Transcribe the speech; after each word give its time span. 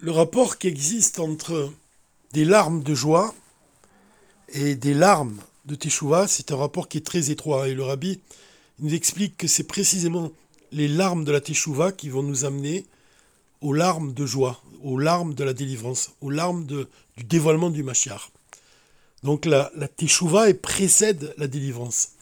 le 0.00 0.12
rapport 0.12 0.58
qui 0.58 0.66
existe 0.66 1.20
entre 1.20 1.72
des 2.32 2.44
larmes 2.44 2.82
de 2.82 2.94
joie 2.94 3.34
et 4.48 4.74
des 4.74 4.94
larmes 4.94 5.38
de 5.66 5.74
Teshuvah, 5.74 6.26
c'est 6.26 6.52
un 6.52 6.56
rapport 6.56 6.88
qui 6.88 6.98
est 6.98 7.06
très 7.06 7.30
étroit. 7.30 7.68
Et 7.68 7.74
le 7.74 7.82
rabbi 7.82 8.20
nous 8.78 8.94
explique 8.94 9.36
que 9.36 9.46
c'est 9.46 9.64
précisément 9.64 10.32
les 10.72 10.88
larmes 10.88 11.24
de 11.24 11.32
la 11.32 11.40
Teshuvah 11.40 11.92
qui 11.92 12.08
vont 12.08 12.22
nous 12.22 12.44
amener 12.44 12.86
aux 13.60 13.74
larmes 13.74 14.14
de 14.14 14.24
joie, 14.24 14.62
aux 14.82 14.98
larmes 14.98 15.34
de 15.34 15.44
la 15.44 15.52
délivrance, 15.52 16.12
aux 16.22 16.30
larmes 16.30 16.64
du 16.64 17.24
dévoilement 17.24 17.68
du 17.68 17.82
Mashiach. 17.82 18.30
Donc 19.22 19.44
la, 19.44 19.70
la 19.76 19.86
Teshuvah 19.86 20.54
précède 20.54 21.34
la 21.36 21.46
délivrance. 21.46 22.12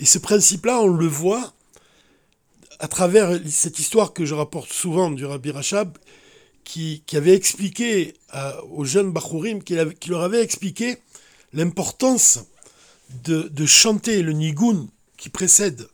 Et 0.00 0.04
ce 0.04 0.18
principe-là, 0.18 0.80
on 0.80 0.88
le 0.88 1.06
voit 1.06 1.52
à 2.80 2.88
travers 2.88 3.38
cette 3.48 3.78
histoire 3.78 4.12
que 4.12 4.24
je 4.24 4.34
rapporte 4.34 4.72
souvent 4.72 5.12
du 5.12 5.24
Rabbi 5.24 5.52
Rachab, 5.52 5.96
qui, 6.64 7.02
avait 7.12 7.34
expliqué 7.34 8.14
aux 8.70 8.84
jeunes 8.84 9.12
Bachurim, 9.12 9.62
qui, 9.62 9.76
leur 10.08 10.22
avait 10.22 10.42
expliqué 10.42 10.98
l'importance 11.52 12.40
de, 13.22 13.66
chanter 13.66 14.22
le 14.22 14.32
nigun 14.32 14.86
qui 15.16 15.28
précède 15.28 15.88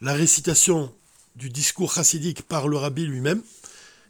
la 0.00 0.12
récitation 0.12 0.92
du 1.36 1.48
discours 1.48 1.94
chassidique 1.94 2.42
par 2.42 2.68
le 2.68 2.76
Rabbi 2.76 3.06
lui-même. 3.06 3.42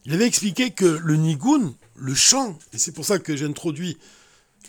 Il 0.04 0.14
avait 0.14 0.26
expliqué 0.26 0.70
que 0.70 0.84
le 0.84 1.16
nigun, 1.16 1.74
le 1.96 2.14
chant, 2.14 2.58
et 2.72 2.78
c'est 2.78 2.92
pour 2.92 3.04
ça 3.04 3.18
que 3.18 3.36
j'introduis 3.36 3.98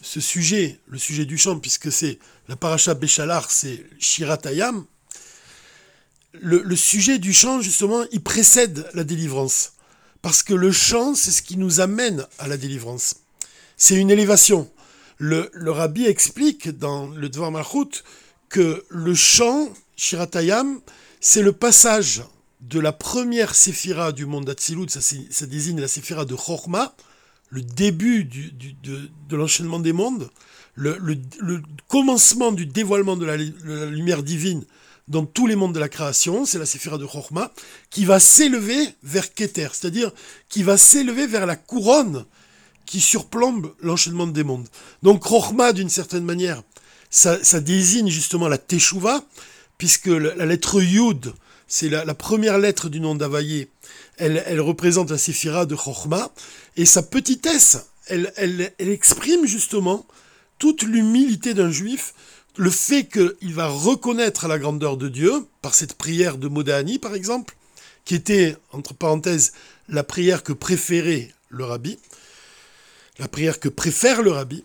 ce 0.02 0.20
sujet, 0.20 0.80
le 0.88 0.98
sujet 0.98 1.26
du 1.26 1.38
chant, 1.38 1.60
puisque 1.60 1.92
c'est 1.92 2.20
la 2.50 2.56
paracha 2.56 2.94
Béchalar, 2.94 3.50
c'est 3.50 3.86
Shiratayam, 4.00 4.86
le, 6.34 6.76
sujet 6.76 7.20
du 7.20 7.34
chant, 7.34 7.62
justement, 7.62 8.04
il 8.12 8.22
précède 8.22 8.88
la 8.94 9.04
délivrance. 9.04 9.74
Parce 10.22 10.44
que 10.44 10.54
le 10.54 10.72
chant, 10.72 11.16
c'est 11.16 11.32
ce 11.32 11.42
qui 11.42 11.58
nous 11.58 11.80
amène 11.80 12.26
à 12.38 12.48
la 12.48 12.58
délivrance. 12.58 13.16
C'est 13.78 13.96
une 13.96 14.12
élévation. 14.12 14.70
Le, 15.18 15.50
rabbi 15.68 16.06
explique 16.06 16.70
dans 16.70 17.08
le 17.10 17.30
Dvar 17.30 17.52
Malchut 17.52 18.04
que 18.50 18.84
le 18.90 19.16
chant, 19.16 19.70
Shiratayam, 19.96 20.80
c'est 21.20 21.42
le 21.42 21.52
passage 21.52 22.24
de 22.62 22.80
la 22.80 22.92
première 22.92 23.56
séphira 23.56 24.12
du 24.12 24.26
monde 24.26 24.46
d'Atsilut, 24.46 24.90
ça, 24.90 25.46
désigne 25.46 25.80
la 25.80 25.88
séphira 25.88 26.26
de 26.26 26.36
Chorma, 26.36 26.96
le 27.50 27.62
début 27.62 28.24
de, 28.24 29.36
l'enchaînement 29.36 29.80
des 29.80 29.94
mondes, 29.94 30.30
le, 30.76 31.22
commencement 31.88 32.52
du 32.52 32.66
dévoilement 32.66 33.18
de 33.18 33.26
la 33.26 33.38
lumière 33.38 34.24
divine 34.24 34.64
dans 35.12 35.26
tous 35.26 35.46
les 35.46 35.58
mondes 35.58 35.76
de 35.76 35.80
la 35.80 35.90
création, 35.90 36.46
c'est 36.46 36.58
la 36.58 36.66
séphira 36.66 36.98
de 36.98 37.06
Chorma, 37.06 37.52
qui 37.90 38.06
va 38.06 38.20
s'élever 38.20 38.96
vers 39.04 39.34
Keter, 39.34 39.68
c'est-à-dire 39.74 40.12
qui 40.48 40.64
va 40.64 40.78
s'élever 40.78 41.28
vers 41.28 41.46
la 41.46 41.58
couronne 41.58 42.26
qui 42.86 43.02
surplombe 43.02 43.76
l'enchaînement 43.82 44.26
des 44.26 44.46
mondes. 44.46 44.68
Donc 45.04 45.24
Chorma, 45.24 45.74
d'une 45.74 45.90
certaine 45.90 46.24
manière, 46.24 46.64
ça, 47.10 47.38
désigne 47.60 48.10
justement 48.10 48.48
la 48.48 48.58
Teshuvah, 48.58 49.22
puisque 49.78 50.08
la, 50.08 50.46
lettre 50.46 50.82
Yud, 50.82 51.34
c'est 51.68 51.90
la, 51.90 52.14
première 52.14 52.58
lettre 52.58 52.88
du 52.88 53.02
nom 53.02 53.14
d'Availlé, 53.14 53.70
elle, 54.18 54.62
représente 54.62 55.12
la 55.12 55.18
séphira 55.18 55.66
de 55.66 55.76
Chorma, 55.76 56.32
et 56.78 56.86
sa 56.86 57.04
petitesse, 57.04 57.86
elle, 58.08 58.32
elle 58.38 58.90
exprime 58.90 59.46
justement 59.46 60.06
toute 60.58 60.84
l'humilité 60.84 61.54
d'un 61.54 61.72
juif 61.72 62.14
le 62.58 62.70
fait 62.70 63.06
qu'il 63.06 63.54
va 63.54 63.68
reconnaître 63.68 64.48
la 64.48 64.60
grandeur 64.60 64.98
de 64.98 65.08
Dieu, 65.08 65.46
par 65.62 65.74
cette 65.74 65.96
prière 65.96 66.38
de 66.38 66.48
Modani 66.48 67.00
par 67.00 67.14
exemple, 67.16 67.56
qui 68.06 68.16
était, 68.16 68.56
entre 68.72 68.94
parenthèses, 68.94 69.54
la 69.90 70.04
prière 70.04 70.44
que 70.44 70.54
préférait 70.54 71.34
le 71.50 71.66
rabbi, 71.66 71.98
la 73.20 73.28
prière 73.28 73.60
que 73.60 73.70
préfère 73.70 74.22
le 74.22 74.32
rabbi, 74.32 74.64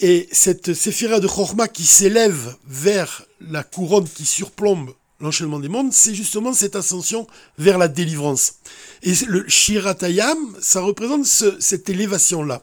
et 0.00 0.28
cette 0.30 0.74
séphira 0.74 1.20
de 1.20 1.28
Chorma 1.28 1.68
qui 1.68 1.84
s'élève 1.84 2.54
vers 2.66 3.24
la 3.40 3.62
couronne 3.62 4.08
qui 4.08 4.26
surplombe 4.26 4.92
l'enchaînement 5.20 5.58
des 5.58 5.68
mondes, 5.68 5.92
c'est 5.92 6.14
justement 6.14 6.52
cette 6.52 6.76
ascension 6.76 7.26
vers 7.56 7.78
la 7.78 7.88
délivrance. 7.88 8.56
Et 9.02 9.14
le 9.26 9.48
Shiratayam, 9.48 10.38
ça 10.60 10.82
représente 10.82 11.24
cette 11.24 11.88
élévation-là. 11.88 12.62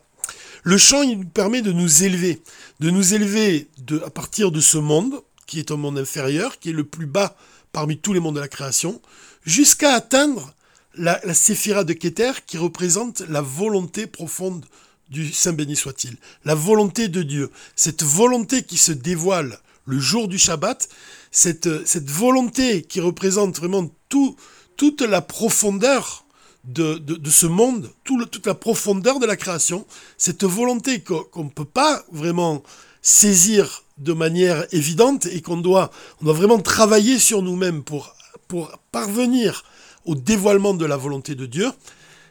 Le 0.63 0.77
chant, 0.77 1.01
il 1.01 1.19
nous 1.19 1.25
permet 1.25 1.61
de 1.61 1.73
nous 1.73 2.03
élever, 2.03 2.41
de 2.79 2.89
nous 2.89 3.13
élever 3.13 3.67
de, 3.79 4.01
à 4.05 4.09
partir 4.09 4.49
de 4.51 4.61
ce 4.61 4.77
monde, 4.77 5.21
qui 5.45 5.59
est 5.59 5.71
un 5.71 5.75
monde 5.75 5.97
inférieur, 5.97 6.57
qui 6.59 6.69
est 6.69 6.73
le 6.73 6.85
plus 6.85 7.05
bas 7.05 7.35
parmi 7.73 7.97
tous 7.97 8.13
les 8.13 8.21
mondes 8.21 8.35
de 8.35 8.39
la 8.39 8.47
création, 8.47 9.01
jusqu'à 9.45 9.93
atteindre 9.93 10.53
la, 10.95 11.19
la 11.25 11.33
séphira 11.33 11.83
de 11.83 11.91
Keter, 11.91 12.31
qui 12.47 12.57
représente 12.57 13.21
la 13.27 13.41
volonté 13.41 14.07
profonde 14.07 14.65
du 15.09 15.33
Saint 15.33 15.51
béni 15.53 15.75
soit-il, 15.75 16.15
la 16.45 16.55
volonté 16.55 17.09
de 17.09 17.23
Dieu, 17.23 17.51
cette 17.75 18.03
volonté 18.03 18.63
qui 18.63 18.77
se 18.77 18.93
dévoile 18.93 19.59
le 19.85 19.99
jour 19.99 20.29
du 20.29 20.39
Shabbat, 20.39 20.87
cette, 21.29 21.85
cette 21.85 22.09
volonté 22.09 22.83
qui 22.83 23.01
représente 23.01 23.57
vraiment 23.57 23.91
tout, 24.07 24.37
toute 24.77 25.01
la 25.01 25.21
profondeur 25.21 26.22
de, 26.63 26.97
de, 26.97 27.29
ce 27.29 27.45
monde, 27.45 27.91
toute 28.03 28.45
la 28.45 28.53
profondeur 28.53 29.19
de 29.19 29.25
la 29.25 29.35
création, 29.35 29.85
cette 30.17 30.45
volonté 30.45 31.01
qu'on 31.01 31.43
ne 31.43 31.49
peut 31.49 31.65
pas 31.65 32.03
vraiment 32.11 32.63
saisir 33.01 33.83
de 33.97 34.13
manière 34.13 34.65
évidente 34.73 35.25
et 35.25 35.41
qu'on 35.41 35.57
doit, 35.57 35.91
on 36.21 36.25
doit 36.25 36.33
vraiment 36.33 36.59
travailler 36.59 37.19
sur 37.19 37.41
nous-mêmes 37.41 37.83
pour, 37.83 38.15
pour 38.47 38.71
parvenir 38.91 39.63
au 40.05 40.15
dévoilement 40.15 40.73
de 40.73 40.85
la 40.85 40.97
volonté 40.97 41.35
de 41.35 41.45
Dieu. 41.45 41.69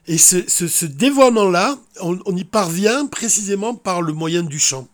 Et 0.06 0.18
ce, 0.18 0.48
ce, 0.48 0.84
dévoilement-là, 0.84 1.78
on, 2.00 2.36
y 2.36 2.44
parvient 2.44 3.06
précisément 3.06 3.74
par 3.74 4.02
le 4.02 4.12
moyen 4.12 4.42
du 4.42 4.58
chant. 4.58 4.88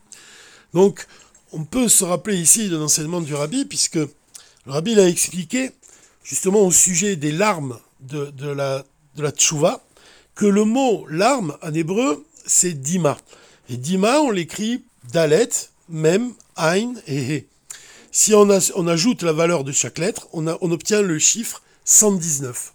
Donc, 0.75 1.07
on 1.53 1.65
peut 1.65 1.89
se 1.89 2.05
rappeler 2.05 2.37
ici 2.37 2.69
de 2.69 2.77
l'enseignement 2.77 3.23
du 3.23 3.35
rabbi, 3.35 3.65
puisque 3.65 3.95
le 3.95 4.09
rabbi 4.67 4.95
l'a 4.95 5.09
expliqué 5.09 5.71
justement 6.23 6.61
au 6.61 6.71
sujet 6.73 7.17
des 7.17 7.33
larmes 7.33 7.79
de, 8.01 8.27
de 8.27 8.49
la 8.49 8.85
de 9.19 9.23
la 9.23 9.33
tchouva, 9.33 9.85
que 10.35 10.47
le 10.47 10.65
mot 10.65 11.07
larme 11.11 11.57
en 11.63 11.75
hébreu, 11.75 12.25
c'est 12.47 12.73
dima. 12.73 13.19
Et 13.69 13.77
dima, 13.77 14.21
on 14.21 14.31
l'écrit 14.31 14.85
dalet, 15.13 15.51
mem, 15.89 16.33
ein 16.57 16.95
et 17.07 17.19
he. 17.19 17.47
Si 18.11 18.33
on, 18.35 18.49
ajoute 18.49 19.23
la 19.23 19.33
valeur 19.33 19.65
de 19.65 19.73
chaque 19.73 19.99
lettre, 19.99 20.29
on, 20.33 20.47
obtient 20.47 21.03
le 21.03 21.19
chiffre 21.19 21.63
119. 21.85 22.73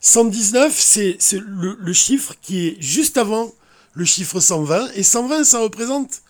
119, 0.00 0.74
c'est 0.78 1.18
le, 1.32 1.76
le, 1.78 1.92
chiffre 1.92 2.34
qui 2.40 2.68
est 2.68 2.76
juste 2.80 3.18
avant 3.18 3.52
le 3.92 4.04
chiffre 4.04 4.40
120. 4.40 4.92
Et 4.94 5.02
120, 5.02 5.44
ça 5.44 5.58
représente 5.58 6.22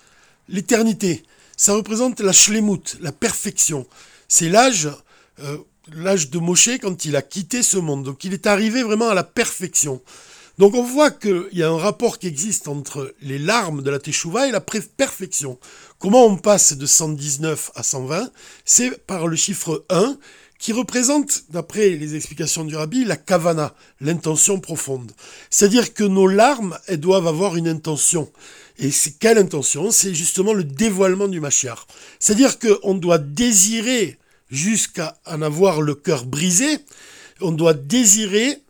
l'éternité. 0.48 1.22
Ça 1.56 1.74
représente 1.74 2.20
la 2.20 2.32
shlemut, 2.32 2.96
la 3.00 3.12
perfection. 3.12 3.86
C'est 4.28 4.48
l'âge 4.48 4.88
euh, 5.40 5.58
l'âge 5.94 6.30
de 6.30 6.38
Moshe 6.38 6.78
quand 6.80 7.04
il 7.04 7.16
a 7.16 7.22
quitté 7.22 7.62
ce 7.62 7.78
monde. 7.78 8.04
Donc 8.04 8.24
il 8.24 8.32
est 8.32 8.46
arrivé 8.46 8.82
vraiment 8.82 9.08
à 9.08 9.14
la 9.14 9.24
perfection. 9.24 10.02
Donc 10.58 10.74
on 10.74 10.82
voit 10.82 11.10
qu'il 11.10 11.48
y 11.52 11.62
a 11.62 11.68
un 11.68 11.76
rapport 11.76 12.18
qui 12.18 12.26
existe 12.26 12.66
entre 12.66 13.14
les 13.20 13.38
larmes 13.38 13.82
de 13.82 13.90
la 13.90 13.98
Teshuvah 13.98 14.48
et 14.48 14.52
la 14.52 14.60
perfection. 14.60 15.58
Comment 15.98 16.24
on 16.24 16.36
passe 16.36 16.72
de 16.72 16.86
119 16.86 17.72
à 17.74 17.82
120 17.82 18.30
C'est 18.64 19.04
par 19.06 19.26
le 19.26 19.36
chiffre 19.36 19.84
1 19.90 20.16
qui 20.58 20.72
représente, 20.72 21.44
d'après 21.50 21.90
les 21.90 22.14
explications 22.16 22.64
du 22.64 22.74
rabbi, 22.74 23.04
la 23.04 23.18
kavana, 23.18 23.74
l'intention 24.00 24.58
profonde. 24.58 25.12
C'est-à-dire 25.50 25.92
que 25.92 26.04
nos 26.04 26.26
larmes, 26.26 26.78
elles 26.86 27.00
doivent 27.00 27.26
avoir 27.26 27.56
une 27.56 27.68
intention. 27.68 28.32
Et 28.78 28.90
c'est 28.90 29.18
quelle 29.18 29.36
intention? 29.36 29.90
C'est 29.90 30.14
justement 30.14 30.54
le 30.54 30.64
dévoilement 30.64 31.28
du 31.28 31.40
Mashiach. 31.40 31.86
C'est-à-dire 32.18 32.58
qu'on 32.58 32.94
doit 32.94 33.18
désirer 33.18 34.18
jusqu'à 34.50 35.18
en 35.26 35.42
avoir 35.42 35.82
le 35.82 35.94
cœur 35.94 36.24
brisé, 36.24 36.78
on 37.40 37.52
doit 37.52 37.74
désirer 37.74 38.62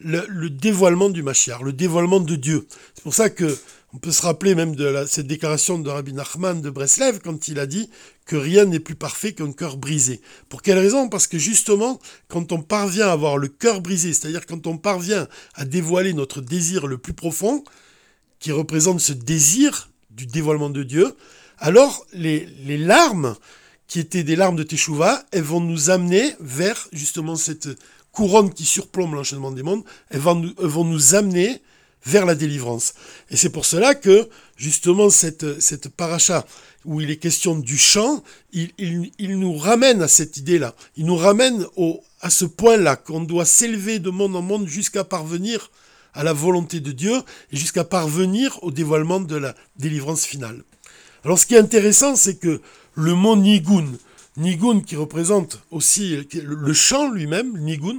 le, 0.00 0.48
dévoilement 0.48 1.10
du 1.10 1.22
Mashiach, 1.22 1.62
le 1.62 1.72
dévoilement 1.72 2.20
de 2.20 2.36
Dieu. 2.36 2.66
C'est 2.94 3.02
pour 3.02 3.14
ça 3.14 3.30
que 3.30 3.56
on 3.92 3.98
peut 3.98 4.12
se 4.12 4.22
rappeler 4.22 4.54
même 4.54 4.76
de 4.76 5.04
cette 5.08 5.26
déclaration 5.26 5.76
de 5.80 5.90
Rabbi 5.90 6.12
Nachman 6.12 6.60
de 6.60 6.70
Breslev 6.70 7.18
quand 7.18 7.48
il 7.48 7.58
a 7.58 7.66
dit 7.66 7.90
que 8.24 8.36
rien 8.36 8.64
n'est 8.64 8.78
plus 8.78 8.94
parfait 8.94 9.32
qu'un 9.32 9.50
cœur 9.50 9.76
brisé. 9.76 10.20
Pour 10.48 10.62
quelle 10.62 10.78
raison? 10.78 11.08
Parce 11.08 11.26
que 11.26 11.38
justement, 11.38 11.98
quand 12.28 12.52
on 12.52 12.62
parvient 12.62 13.08
à 13.08 13.12
avoir 13.12 13.36
le 13.36 13.48
cœur 13.48 13.80
brisé, 13.80 14.12
c'est-à-dire 14.12 14.46
quand 14.46 14.68
on 14.68 14.78
parvient 14.78 15.26
à 15.54 15.64
dévoiler 15.64 16.12
notre 16.12 16.40
désir 16.40 16.86
le 16.86 16.98
plus 16.98 17.14
profond, 17.14 17.64
qui 18.38 18.52
représente 18.52 19.00
ce 19.00 19.12
désir 19.12 19.90
du 20.10 20.26
dévoilement 20.26 20.70
de 20.70 20.84
Dieu, 20.84 21.16
alors 21.58 22.06
les 22.12 22.78
larmes 22.78 23.34
qui 23.90 23.98
étaient 23.98 24.22
des 24.22 24.36
larmes 24.36 24.54
de 24.54 24.62
Teshuvah, 24.62 25.24
elles 25.32 25.42
vont 25.42 25.60
nous 25.60 25.90
amener 25.90 26.36
vers 26.38 26.86
justement 26.92 27.34
cette 27.34 27.68
couronne 28.12 28.54
qui 28.54 28.64
surplombe 28.64 29.14
l'enchaînement 29.14 29.50
des 29.50 29.64
mondes, 29.64 29.82
elles 30.10 30.20
vont, 30.20 30.36
nous, 30.84 31.14
amener 31.16 31.60
vers 32.06 32.24
la 32.24 32.36
délivrance. 32.36 32.94
Et 33.30 33.36
c'est 33.36 33.50
pour 33.50 33.64
cela 33.66 33.96
que 33.96 34.28
justement 34.56 35.10
cette, 35.10 35.60
cette 35.60 35.88
paracha 35.88 36.46
où 36.84 37.00
il 37.00 37.10
est 37.10 37.16
question 37.16 37.56
du 37.56 37.76
chant, 37.76 38.22
il, 38.52 38.70
il, 38.78 39.38
nous 39.40 39.56
ramène 39.56 40.02
à 40.02 40.08
cette 40.08 40.36
idée-là. 40.36 40.76
Il 40.96 41.06
nous 41.06 41.16
ramène 41.16 41.66
au, 41.74 42.00
à 42.20 42.30
ce 42.30 42.44
point-là 42.44 42.94
qu'on 42.94 43.20
doit 43.20 43.44
s'élever 43.44 43.98
de 43.98 44.10
monde 44.10 44.36
en 44.36 44.42
monde 44.42 44.68
jusqu'à 44.68 45.02
parvenir 45.02 45.68
à 46.14 46.22
la 46.22 46.32
volonté 46.32 46.78
de 46.78 46.92
Dieu 46.92 47.16
et 47.52 47.56
jusqu'à 47.56 47.82
parvenir 47.82 48.56
au 48.62 48.70
dévoilement 48.70 49.18
de 49.18 49.36
la 49.36 49.56
délivrance 49.76 50.24
finale. 50.24 50.62
Alors 51.24 51.38
ce 51.38 51.46
qui 51.46 51.54
est 51.54 51.58
intéressant, 51.58 52.16
c'est 52.16 52.36
que 52.36 52.60
le 52.94 53.14
mot 53.14 53.36
nigun, 53.36 53.86
nigun 54.36 54.80
qui 54.80 54.96
représente 54.96 55.60
aussi 55.70 56.26
le 56.34 56.72
chant 56.72 57.10
lui-même, 57.10 57.58
nigun, 57.58 57.98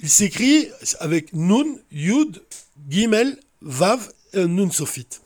il 0.00 0.08
s'écrit 0.08 0.68
avec 1.00 1.32
nun, 1.32 1.66
yud, 1.90 2.42
gimel, 2.88 3.38
vav 3.62 4.12
et 4.32 4.40
un 4.40 4.48
nun 4.48 4.70
sophite. 4.70 5.20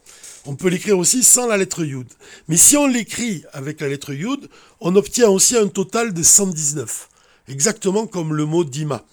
On 0.45 0.57
peut 0.57 0.69
l'écrire 0.69 0.99
aussi 0.99 1.23
sans 1.23 1.47
la 1.47 1.57
lettre 1.57 1.85
yud. 1.85 2.09
Mais 2.49 2.57
si 2.57 2.77
on 2.77 2.87
l'écrit 2.87 3.45
avec 3.53 3.81
la 3.81 3.89
lettre 3.89 4.13
yud, 4.13 4.49
on 4.81 4.97
obtient 4.97 5.29
aussi 5.29 5.57
un 5.57 5.69
total 5.69 6.13
de 6.13 6.23
119. 6.23 7.09
Exactement 7.49 8.07
comme 8.07 8.35
le 8.35 8.45
mot 8.45 8.65
dima. 8.65 9.05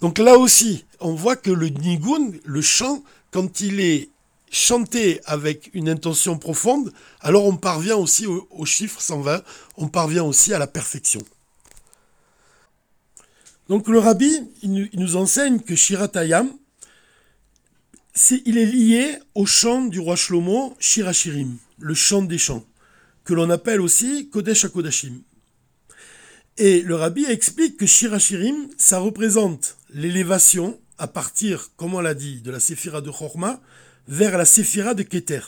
Donc 0.00 0.18
là 0.18 0.36
aussi, 0.36 0.84
on 0.98 1.14
voit 1.14 1.36
que 1.36 1.50
le 1.50 1.68
nigun, 1.68 2.32
le 2.44 2.62
chant, 2.62 3.02
quand 3.30 3.60
il 3.60 3.80
est 3.80 4.08
chanté 4.52 5.20
avec 5.24 5.70
une 5.72 5.88
intention 5.88 6.38
profonde, 6.38 6.92
alors 7.20 7.46
on 7.46 7.56
parvient 7.56 7.96
aussi 7.96 8.26
au, 8.26 8.64
chiffre 8.66 9.00
120, 9.00 9.42
on 9.78 9.88
parvient 9.88 10.22
aussi 10.22 10.52
à 10.52 10.58
la 10.58 10.66
perfection. 10.66 11.22
Donc 13.68 13.88
le 13.88 13.98
rabbi, 13.98 14.30
il, 14.62 14.90
nous 14.92 15.16
enseigne 15.16 15.58
que 15.58 15.74
Shiratayam, 15.74 16.52
il 18.44 18.58
est 18.58 18.66
lié 18.66 19.18
au 19.34 19.46
chant 19.46 19.86
du 19.86 19.98
roi 19.98 20.16
Shlomo, 20.16 20.76
Shirachirim, 20.78 21.56
le 21.78 21.94
chant 21.94 22.22
des 22.22 22.38
chants, 22.38 22.66
que 23.24 23.32
l'on 23.32 23.48
appelle 23.48 23.80
aussi 23.80 24.28
Kodesh 24.28 24.66
HaKodashim. 24.66 25.22
Et 26.58 26.82
le 26.82 26.94
rabbi 26.94 27.24
explique 27.24 27.78
que 27.78 27.86
Shirachirim, 27.86 28.68
ça 28.76 28.98
représente 28.98 29.78
l'élévation 29.94 30.78
à 30.98 31.06
partir, 31.06 31.70
comme 31.76 31.94
on 31.94 32.00
l'a 32.00 32.12
dit, 32.12 32.42
de 32.42 32.50
la 32.50 32.60
séphira 32.60 33.00
de 33.00 33.10
Chorma 33.10 33.62
vers 34.08 34.36
la 34.38 34.44
séphira 34.44 34.94
de 34.94 35.02
Keter. 35.02 35.40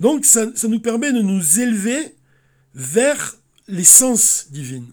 Donc 0.00 0.24
ça, 0.24 0.46
nous 0.68 0.80
permet 0.80 1.12
de 1.12 1.22
nous 1.22 1.60
élever 1.60 2.14
vers 2.74 3.36
l'essence 3.68 4.46
divine. 4.50 4.92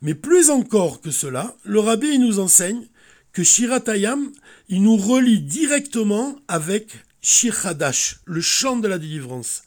Mais 0.00 0.14
plus 0.14 0.50
encore 0.50 1.00
que 1.00 1.10
cela, 1.10 1.56
le 1.64 1.80
rabbi 1.80 2.18
nous 2.18 2.38
enseigne 2.38 2.86
que 3.32 3.44
Shiratayam, 3.44 4.32
il 4.68 4.82
nous 4.82 4.96
relie 4.96 5.40
directement 5.40 6.36
avec 6.48 6.88
Shir 7.20 7.66
Hadash, 7.66 8.20
le 8.24 8.40
chant 8.40 8.76
de 8.76 8.88
la 8.88 8.98
délivrance. 8.98 9.62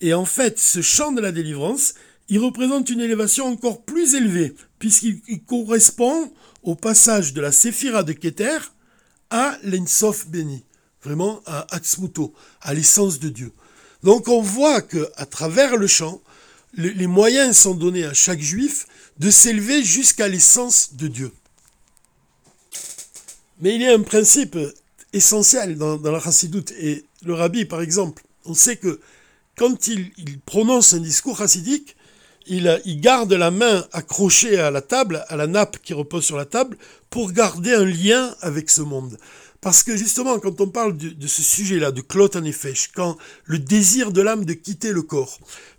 Et 0.00 0.14
en 0.14 0.24
fait, 0.24 0.58
ce 0.58 0.80
chant 0.80 1.12
de 1.12 1.20
la 1.20 1.32
délivrance, 1.32 1.94
il 2.28 2.38
représente 2.38 2.88
une 2.88 3.00
élévation 3.00 3.46
encore 3.46 3.84
plus 3.84 4.14
élevée, 4.14 4.54
puisqu'il 4.78 5.44
correspond 5.44 6.32
au 6.62 6.74
passage 6.74 7.34
de 7.34 7.40
la 7.40 7.52
Séphira 7.52 8.02
de 8.02 8.12
Keter 8.12 8.58
à 9.30 9.58
l'Ensof 9.64 10.28
béni, 10.28 10.64
vraiment 11.04 11.40
à 11.46 11.66
Atzmuto, 11.74 12.32
à 12.62 12.74
l'essence 12.74 13.18
de 13.18 13.28
Dieu. 13.28 13.52
Donc 14.02 14.28
on 14.28 14.40
voit 14.40 14.82
que 14.82 15.10
à 15.16 15.26
travers 15.26 15.76
le 15.76 15.86
chant, 15.86 16.20
les 16.76 17.06
moyens 17.06 17.56
sont 17.56 17.74
donnés 17.74 18.04
à 18.04 18.14
chaque 18.14 18.40
juif 18.40 18.86
de 19.18 19.30
s'élever 19.30 19.84
jusqu'à 19.84 20.26
l'essence 20.26 20.94
de 20.94 21.06
Dieu. 21.06 21.32
Mais 23.60 23.76
il 23.76 23.82
y 23.82 23.86
a 23.86 23.94
un 23.94 24.02
principe 24.02 24.58
essentiel 25.12 25.78
dans, 25.78 25.98
la 25.98 26.20
chassidoute. 26.20 26.72
Et 26.72 27.04
le 27.24 27.34
rabbi, 27.34 27.64
par 27.64 27.80
exemple, 27.80 28.24
on 28.44 28.54
sait 28.54 28.76
que 28.76 29.00
quand 29.56 29.86
il, 29.86 30.10
il 30.18 30.40
prononce 30.40 30.94
un 30.94 30.98
discours 30.98 31.38
chassidique, 31.38 31.96
il, 32.46 33.00
garde 33.00 33.32
la 33.32 33.50
main 33.50 33.86
accrochée 33.92 34.58
à 34.58 34.70
la 34.70 34.82
table, 34.82 35.24
à 35.28 35.36
la 35.36 35.46
nappe 35.46 35.78
qui 35.82 35.94
repose 35.94 36.24
sur 36.24 36.36
la 36.36 36.44
table, 36.44 36.76
pour 37.10 37.32
garder 37.32 37.72
un 37.72 37.84
lien 37.84 38.34
avec 38.40 38.70
ce 38.70 38.82
monde. 38.82 39.18
Parce 39.64 39.82
que 39.82 39.96
justement, 39.96 40.38
quand 40.40 40.60
on 40.60 40.68
parle 40.68 40.94
de, 40.94 41.26
ce 41.26 41.40
sujet-là, 41.40 41.90
de 41.90 42.02
Klot 42.02 42.36
en 42.36 42.42
quand 42.94 43.16
le 43.44 43.58
désir 43.58 44.12
de 44.12 44.20
l'âme 44.20 44.44
de 44.44 44.52
quitter 44.52 44.92
le 44.92 45.00
corps, 45.00 45.38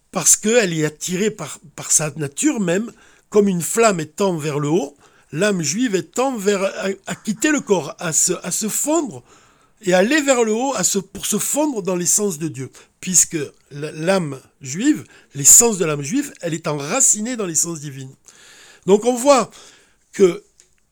parce 0.10 0.36
qu'elle 0.38 0.74
est 0.74 0.86
attirée 0.86 1.30
par, 1.30 1.60
sa 1.90 2.10
nature 2.16 2.60
même, 2.60 2.92
comme 3.30 3.48
une 3.48 3.62
flamme 3.62 4.00
étant 4.00 4.38
vers 4.38 4.58
le 4.58 4.70
haut, 4.70 4.98
l'âme 5.32 5.62
juive 5.62 5.94
étant 5.94 6.36
vers 6.36 6.64
à, 7.06 7.14
quitter 7.14 7.52
le 7.52 7.62
corps, 7.62 7.96
à 8.00 8.12
se, 8.12 8.34
à 8.42 8.50
se 8.50 8.70
fondre 8.70 9.22
et 9.84 9.94
aller 9.94 10.20
vers 10.20 10.44
le 10.44 10.54
haut 10.54 10.74
pour 11.14 11.28
se 11.28 11.38
fondre 11.38 11.84
dans 11.84 11.96
l'essence 11.96 12.40
de 12.40 12.48
Dieu. 12.48 12.72
Puisque 13.02 13.38
l'âme 13.70 14.40
juive, 14.62 15.04
l'essence 15.36 15.78
de 15.78 15.86
l'âme 15.86 16.02
juive, 16.02 16.34
elle 16.42 16.56
est 16.56 16.68
enracinée 16.68 17.36
dans 17.36 17.46
l'essence 17.46 17.82
divine. 17.82 18.16
Donc 18.88 19.06
on 19.06 19.14
voit 19.14 19.52
que 20.12 20.44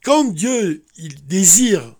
quand 0.04 0.26
Dieu 0.26 0.86
il 0.96 1.26
désire 1.26 1.96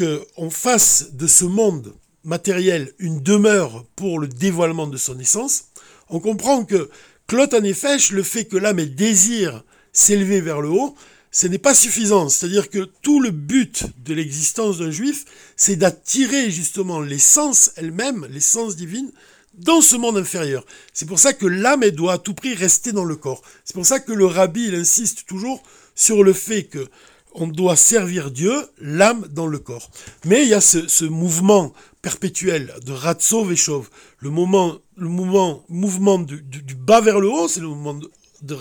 qu'on 0.00 0.50
fasse 0.50 1.12
de 1.12 1.26
ce 1.26 1.44
monde 1.44 1.94
matériel 2.24 2.92
une 2.98 3.20
demeure 3.20 3.84
pour 3.96 4.18
le 4.18 4.28
dévoilement 4.28 4.86
de 4.86 4.96
son 4.96 5.18
essence, 5.18 5.64
on 6.08 6.20
comprend 6.20 6.64
que 6.64 6.90
Clot 7.26 7.54
en 7.54 7.62
effet, 7.62 7.96
le 8.10 8.22
fait 8.22 8.46
que 8.46 8.56
l'âme 8.56 8.84
désire 8.84 9.62
s'élever 9.92 10.40
vers 10.40 10.60
le 10.60 10.68
haut, 10.68 10.96
ce 11.30 11.46
n'est 11.46 11.58
pas 11.58 11.74
suffisant. 11.74 12.28
C'est-à-dire 12.28 12.70
que 12.70 12.88
tout 13.02 13.20
le 13.20 13.30
but 13.30 13.84
de 14.04 14.14
l'existence 14.14 14.78
d'un 14.78 14.90
juif, 14.90 15.24
c'est 15.56 15.76
d'attirer 15.76 16.50
justement 16.50 17.00
l'essence 17.00 17.70
elle-même, 17.76 18.26
l'essence 18.30 18.74
divine, 18.74 19.12
dans 19.54 19.80
ce 19.80 19.96
monde 19.96 20.16
inférieur. 20.16 20.64
C'est 20.92 21.06
pour 21.06 21.18
ça 21.18 21.32
que 21.32 21.46
l'âme, 21.46 21.88
doit 21.90 22.14
à 22.14 22.18
tout 22.18 22.34
prix 22.34 22.54
rester 22.54 22.92
dans 22.92 23.04
le 23.04 23.16
corps. 23.16 23.42
C'est 23.64 23.74
pour 23.74 23.86
ça 23.86 24.00
que 24.00 24.12
le 24.12 24.26
rabbi, 24.26 24.66
il 24.66 24.74
insiste 24.74 25.26
toujours 25.26 25.62
sur 25.94 26.24
le 26.24 26.32
fait 26.32 26.64
que 26.64 26.88
on 27.34 27.46
doit 27.46 27.76
servir 27.76 28.30
Dieu, 28.30 28.52
l'âme 28.78 29.26
dans 29.30 29.46
le 29.46 29.58
corps. 29.58 29.90
Mais 30.24 30.42
il 30.42 30.48
y 30.48 30.54
a 30.54 30.60
ce, 30.60 31.04
mouvement 31.04 31.72
perpétuel 32.02 32.74
de 32.84 32.92
Veshov, 32.92 33.90
le, 34.18 34.30
moment, 34.30 34.78
le 34.96 35.08
mouvement, 35.08 35.64
mouvement 35.68 36.18
du, 36.18 36.42
bas 36.74 37.00
vers 37.00 37.20
le 37.20 37.28
haut, 37.28 37.48
c'est 37.48 37.60
le 37.60 37.68
mouvement 37.68 37.94
de, 37.94 38.10
de 38.42 38.56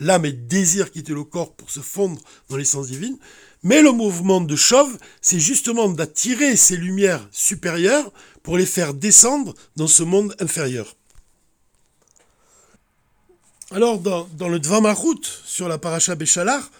l'âme 0.00 0.24
et 0.24 0.32
désir 0.32 0.90
quitter 0.90 1.12
le 1.12 1.24
corps 1.24 1.54
pour 1.54 1.70
se 1.70 1.80
fondre 1.80 2.20
dans 2.48 2.56
l'essence 2.56 2.88
divine. 2.88 3.18
Mais 3.64 3.80
le 3.80 3.92
mouvement 3.92 4.40
de 4.40 4.56
Chauve, 4.56 4.98
c'est 5.20 5.38
justement 5.38 5.88
d'attirer 5.88 6.56
ces 6.56 6.76
lumières 6.76 7.28
supérieures 7.30 8.10
pour 8.42 8.56
les 8.56 8.66
faire 8.66 8.92
descendre 8.92 9.54
dans 9.76 9.86
ce 9.86 10.02
monde 10.02 10.34
inférieur. 10.40 10.96
Alors, 13.70 14.00
dans, 14.00 14.48
le 14.48 14.58
Dvamarut, 14.58 15.22
sur 15.44 15.68
la 15.68 15.78
paracha 15.78 16.14
Béchalar, 16.14 16.70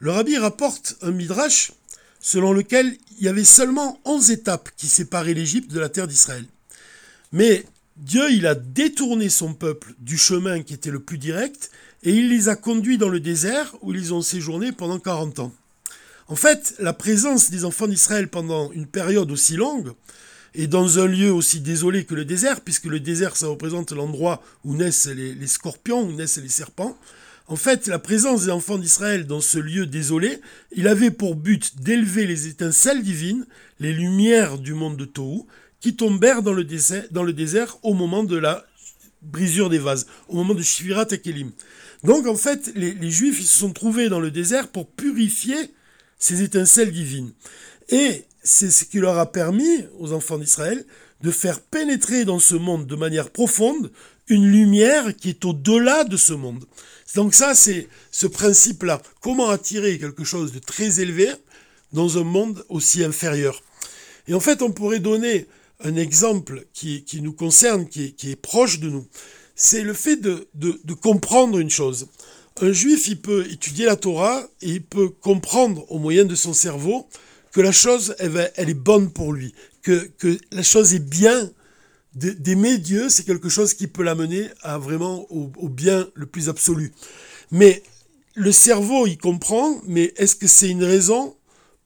le 0.00 0.10
rabbi 0.10 0.36
rapporte 0.36 0.96
un 1.02 1.10
midrash 1.10 1.72
selon 2.20 2.52
lequel 2.52 2.96
il 3.18 3.24
y 3.24 3.28
avait 3.28 3.44
seulement 3.44 4.00
11 4.04 4.30
étapes 4.30 4.70
qui 4.76 4.86
séparaient 4.86 5.34
l'Égypte 5.34 5.70
de 5.70 5.80
la 5.80 5.88
terre 5.88 6.06
d'Israël. 6.06 6.44
Mais 7.32 7.64
Dieu, 7.96 8.30
il 8.30 8.46
a 8.46 8.54
détourné 8.54 9.28
son 9.28 9.54
peuple 9.54 9.94
du 9.98 10.16
chemin 10.16 10.62
qui 10.62 10.74
était 10.74 10.90
le 10.90 11.00
plus 11.00 11.18
direct 11.18 11.70
et 12.04 12.12
il 12.12 12.28
les 12.28 12.48
a 12.48 12.56
conduits 12.56 12.98
dans 12.98 13.08
le 13.08 13.20
désert 13.20 13.74
où 13.82 13.92
ils 13.92 14.14
ont 14.14 14.22
séjourné 14.22 14.72
pendant 14.72 15.00
40 15.00 15.40
ans. 15.40 15.52
En 16.28 16.36
fait, 16.36 16.74
la 16.78 16.92
présence 16.92 17.50
des 17.50 17.64
enfants 17.64 17.88
d'Israël 17.88 18.28
pendant 18.28 18.70
une 18.72 18.86
période 18.86 19.30
aussi 19.30 19.56
longue 19.56 19.92
et 20.54 20.66
dans 20.66 20.98
un 20.98 21.06
lieu 21.06 21.32
aussi 21.32 21.60
désolé 21.60 22.04
que 22.04 22.14
le 22.14 22.24
désert, 22.24 22.60
puisque 22.60 22.84
le 22.84 23.00
désert, 23.00 23.36
ça 23.36 23.48
représente 23.48 23.92
l'endroit 23.92 24.42
où 24.64 24.74
naissent 24.74 25.06
les, 25.06 25.34
les, 25.34 25.46
scorpions, 25.46 26.02
où 26.02 26.12
naissent 26.12 26.38
les 26.38 26.48
serpents. 26.48 26.98
En 27.48 27.56
fait, 27.56 27.86
la 27.86 27.98
présence 27.98 28.44
des 28.44 28.50
enfants 28.50 28.76
d'Israël 28.76 29.26
dans 29.26 29.40
ce 29.40 29.58
lieu 29.58 29.86
désolé, 29.86 30.38
il 30.72 30.86
avait 30.86 31.10
pour 31.10 31.34
but 31.34 31.80
d'élever 31.80 32.26
les 32.26 32.46
étincelles 32.46 33.02
divines, 33.02 33.46
les 33.80 33.94
lumières 33.94 34.58
du 34.58 34.74
monde 34.74 34.98
de 34.98 35.06
Tohu, 35.06 35.44
qui 35.80 35.96
tombèrent 35.96 36.42
dans 36.42 36.52
le, 36.52 36.62
désert, 36.64 37.78
au 37.82 37.94
moment 37.94 38.22
de 38.22 38.36
la 38.36 38.66
brisure 39.22 39.70
des 39.70 39.78
vases, 39.78 40.06
au 40.28 40.36
moment 40.36 40.54
de 40.54 40.62
Shvirat 40.62 41.06
Kelim. 41.06 41.52
Donc 42.04 42.26
en 42.26 42.36
fait, 42.36 42.70
les, 42.74 43.10
Juifs 43.10 43.40
se 43.40 43.58
sont 43.58 43.72
trouvés 43.72 44.10
dans 44.10 44.20
le 44.20 44.30
désert 44.30 44.68
pour 44.68 44.86
purifier 44.86 45.72
ces 46.18 46.42
étincelles 46.42 46.92
divines. 46.92 47.32
Et 47.88 48.24
c'est 48.42 48.70
ce 48.70 48.84
qui 48.84 48.98
leur 48.98 49.16
a 49.16 49.32
permis, 49.32 49.86
aux 49.98 50.12
enfants 50.12 50.36
d'Israël, 50.36 50.84
de 51.22 51.30
faire 51.30 51.60
pénétrer 51.60 52.26
dans 52.26 52.40
ce 52.40 52.56
monde 52.56 52.86
de 52.86 52.94
manière 52.94 53.30
profonde 53.30 53.90
une 54.28 54.46
lumière 54.46 55.16
qui 55.16 55.30
est 55.30 55.44
au-delà 55.46 56.04
de 56.04 56.18
ce 56.18 56.34
monde. 56.34 56.64
Donc 57.14 57.34
ça, 57.34 57.54
c'est 57.54 57.88
ce 58.10 58.26
principe-là. 58.26 59.00
Comment 59.20 59.50
attirer 59.50 59.98
quelque 59.98 60.24
chose 60.24 60.52
de 60.52 60.58
très 60.58 61.00
élevé 61.00 61.28
dans 61.92 62.18
un 62.18 62.24
monde 62.24 62.64
aussi 62.68 63.02
inférieur? 63.02 63.62
Et 64.26 64.34
en 64.34 64.40
fait, 64.40 64.62
on 64.62 64.70
pourrait 64.70 65.00
donner 65.00 65.46
un 65.84 65.96
exemple 65.96 66.64
qui, 66.72 67.04
nous 67.22 67.32
concerne, 67.32 67.88
qui 67.88 68.14
est, 68.24 68.36
proche 68.36 68.80
de 68.80 68.90
nous, 68.90 69.06
c'est 69.54 69.82
le 69.82 69.92
fait 69.92 70.16
de, 70.16 70.48
comprendre 70.94 71.58
une 71.58 71.70
chose. 71.70 72.08
Un 72.60 72.72
juif, 72.72 73.06
il 73.08 73.20
peut 73.20 73.46
étudier 73.50 73.86
la 73.86 73.96
Torah 73.96 74.46
et 74.62 74.70
il 74.70 74.82
peut 74.82 75.08
comprendre 75.08 75.84
au 75.90 75.98
moyen 75.98 76.24
de 76.24 76.34
son 76.34 76.52
cerveau 76.52 77.08
que 77.52 77.60
la 77.60 77.72
chose, 77.72 78.14
elle, 78.18 78.50
est 78.56 78.74
bonne 78.74 79.10
pour 79.10 79.32
lui, 79.32 79.54
que, 79.82 80.10
la 80.52 80.62
chose 80.62 80.94
est 80.94 81.04
bien. 81.04 81.50
D'aimer 82.18 82.78
Dieu, 82.78 83.08
c'est 83.08 83.24
quelque 83.24 83.48
chose 83.48 83.74
qui 83.74 83.86
peut 83.86 84.02
l'amener 84.02 84.48
à 84.62 84.76
vraiment 84.76 85.26
au, 85.30 85.68
bien 85.68 86.08
le 86.14 86.26
plus 86.26 86.48
absolu. 86.48 86.92
Mais 87.52 87.82
le 88.34 88.50
cerveau, 88.50 89.06
il 89.06 89.18
comprend, 89.18 89.80
mais 89.86 90.12
est-ce 90.16 90.34
que 90.34 90.48
c'est 90.48 90.68
une 90.68 90.82
raison 90.82 91.36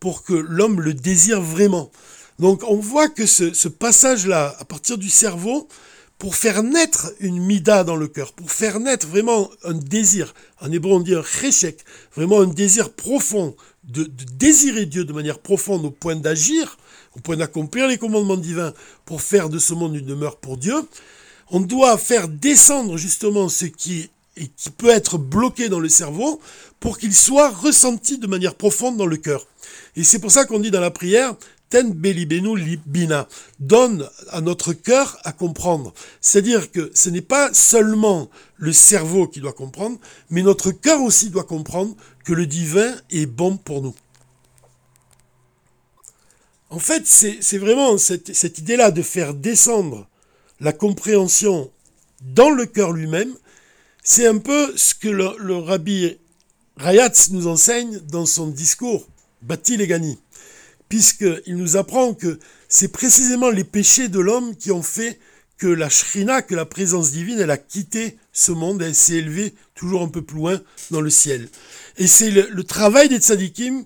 pour 0.01 0.23
que 0.23 0.33
l'homme 0.33 0.81
le 0.81 0.95
désire 0.95 1.43
vraiment? 1.43 1.93
Donc 2.39 2.63
on 2.67 2.77
voit 2.77 3.11
que 3.11 3.27
ce, 3.27 3.69
passage-là, 3.69 4.57
à 4.59 4.65
partir 4.65 4.97
du 4.97 5.11
cerveau, 5.11 5.69
pour 6.17 6.35
faire 6.35 6.63
naître 6.63 7.13
une 7.21 7.39
mida 7.39 7.85
dans 7.85 7.97
le 7.97 8.09
cœur, 8.09 8.33
pour 8.33 8.51
faire 8.51 8.81
naître 8.81 9.07
vraiment 9.07 9.51
un 9.65 9.75
désir, 9.75 10.33
en 10.63 10.73
hébreu 10.73 10.93
on 10.93 11.01
dit 11.01 11.15
un 11.15 11.23
cheshek, 11.23 11.85
vraiment 12.17 12.41
un 12.41 12.47
désir 12.47 12.93
profond, 12.93 13.55
de, 13.85 14.09
désirer 14.39 14.87
Dieu 14.87 15.05
de 15.05 15.13
manière 15.13 15.39
profonde 15.39 15.85
au 15.85 15.91
point 15.91 16.17
d'agir, 16.17 16.79
au 17.17 17.21
point 17.21 17.37
d'accomplir 17.37 17.89
les 17.89 17.99
commandements 17.99 18.37
divins 18.37 18.73
pour 19.05 19.23
faire 19.23 19.49
de 19.49 19.59
ce 19.59 19.75
monde 19.75 19.97
une 19.97 20.07
demeure 20.07 20.37
pour 20.37 20.57
Dieu, 20.57 20.77
on 21.51 21.61
doit 21.61 21.99
faire 21.99 22.29
descendre 22.29 22.97
justement 22.97 23.49
ce 23.49 23.67
qui, 23.67 24.11
est, 24.37 24.47
qui 24.57 24.71
peut 24.71 24.89
être 24.89 25.19
bloqué 25.19 25.69
dans 25.69 25.81
le 25.81 25.89
cerveau 25.89 26.41
pour 26.81 26.99
qu'il 26.99 27.15
soit 27.15 27.51
ressenti 27.51 28.19
de 28.19 28.27
manière 28.27 28.55
profonde 28.55 28.97
dans 28.97 29.07
le 29.07 29.17
cœur. 29.17 29.47
Et 29.97 30.05
c'est 30.05 30.19
pour 30.19 30.31
ça 30.31 30.47
qu'on 30.47 30.61
dit 30.61 30.71
dans 30.71 30.81
la 30.81 30.91
prière, 30.91 31.35
Ten 31.73 31.91
belibenu 31.91 32.55
libina, 32.55 33.27
donne 33.59 34.07
à 34.29 34.43
notre 34.43 34.75
cœur 34.75 35.17
à 35.25 35.33
comprendre. 35.33 35.95
C'est-à-dire 36.21 36.71
que 36.71 36.91
ce 36.93 37.09
n'est 37.09 37.23
pas 37.23 37.49
seulement 37.55 38.29
le 38.59 38.75
cerveau 38.75 39.27
qui 39.27 39.41
doit 39.41 39.55
comprendre, 39.55 39.99
mais 40.29 40.43
notre 40.43 40.71
cœur 40.71 41.01
aussi 41.01 41.31
doit 41.31 41.45
comprendre 41.45 41.97
que 42.25 42.33
le 42.33 42.47
divin 42.47 42.95
est 43.11 43.27
bon 43.27 43.57
pour 43.57 43.83
nous. 43.83 43.95
En 46.71 46.79
fait, 46.79 47.07
c'est 47.07 47.59
vraiment 47.59 47.99
cette, 47.99 48.59
idée-là 48.59 48.91
de 48.91 49.03
faire 49.03 49.35
descendre 49.35 50.09
la 50.59 50.73
compréhension 50.73 51.71
dans 52.23 52.51
le 52.51 52.67
cœur 52.67 52.93
lui-même, 52.93 53.35
c'est 54.03 54.27
un 54.27 54.39
peu 54.39 54.73
ce 54.77 54.95
que 54.95 55.09
le, 55.09 55.57
rabbi 55.57 56.17
Rayatz 56.77 57.31
nous 57.31 57.47
enseigne 57.47 57.99
dans 58.11 58.27
son 58.27 58.47
discours, 58.47 59.07
Bati 59.43 59.77
Legani, 59.77 60.19
puisqu'il 60.89 61.57
nous 61.57 61.77
apprend 61.77 62.15
que 62.15 62.39
c'est 62.69 62.89
précisément 62.89 63.51
les 63.51 63.65
péchés 63.65 64.09
de 64.09 64.21
l'homme 64.21 64.57
qui 64.57 64.73
ont 64.73 64.83
fait 64.83 65.19
que 65.63 65.69
la 65.69 65.89
shrina, 65.89 66.43
que 66.43 66.57
la 66.57 66.67
présence 66.67 67.13
divine, 67.13 67.39
elle 67.39 67.53
a 67.53 67.57
quitté 67.57 68.17
ce 68.33 68.51
monde, 68.51 68.83
elle 68.83 68.97
s'est 68.97 69.19
élevée 69.19 69.55
toujours 69.77 70.03
un 70.03 70.09
peu 70.09 70.21
plus 70.21 70.39
loin 70.39 70.61
dans 70.91 71.01
le 71.01 71.09
ciel. 71.09 71.49
Et 71.99 72.09
c'est 72.09 72.33
le, 72.33 72.65
travail 72.65 73.09
des 73.09 73.19
tzadikim 73.19 73.85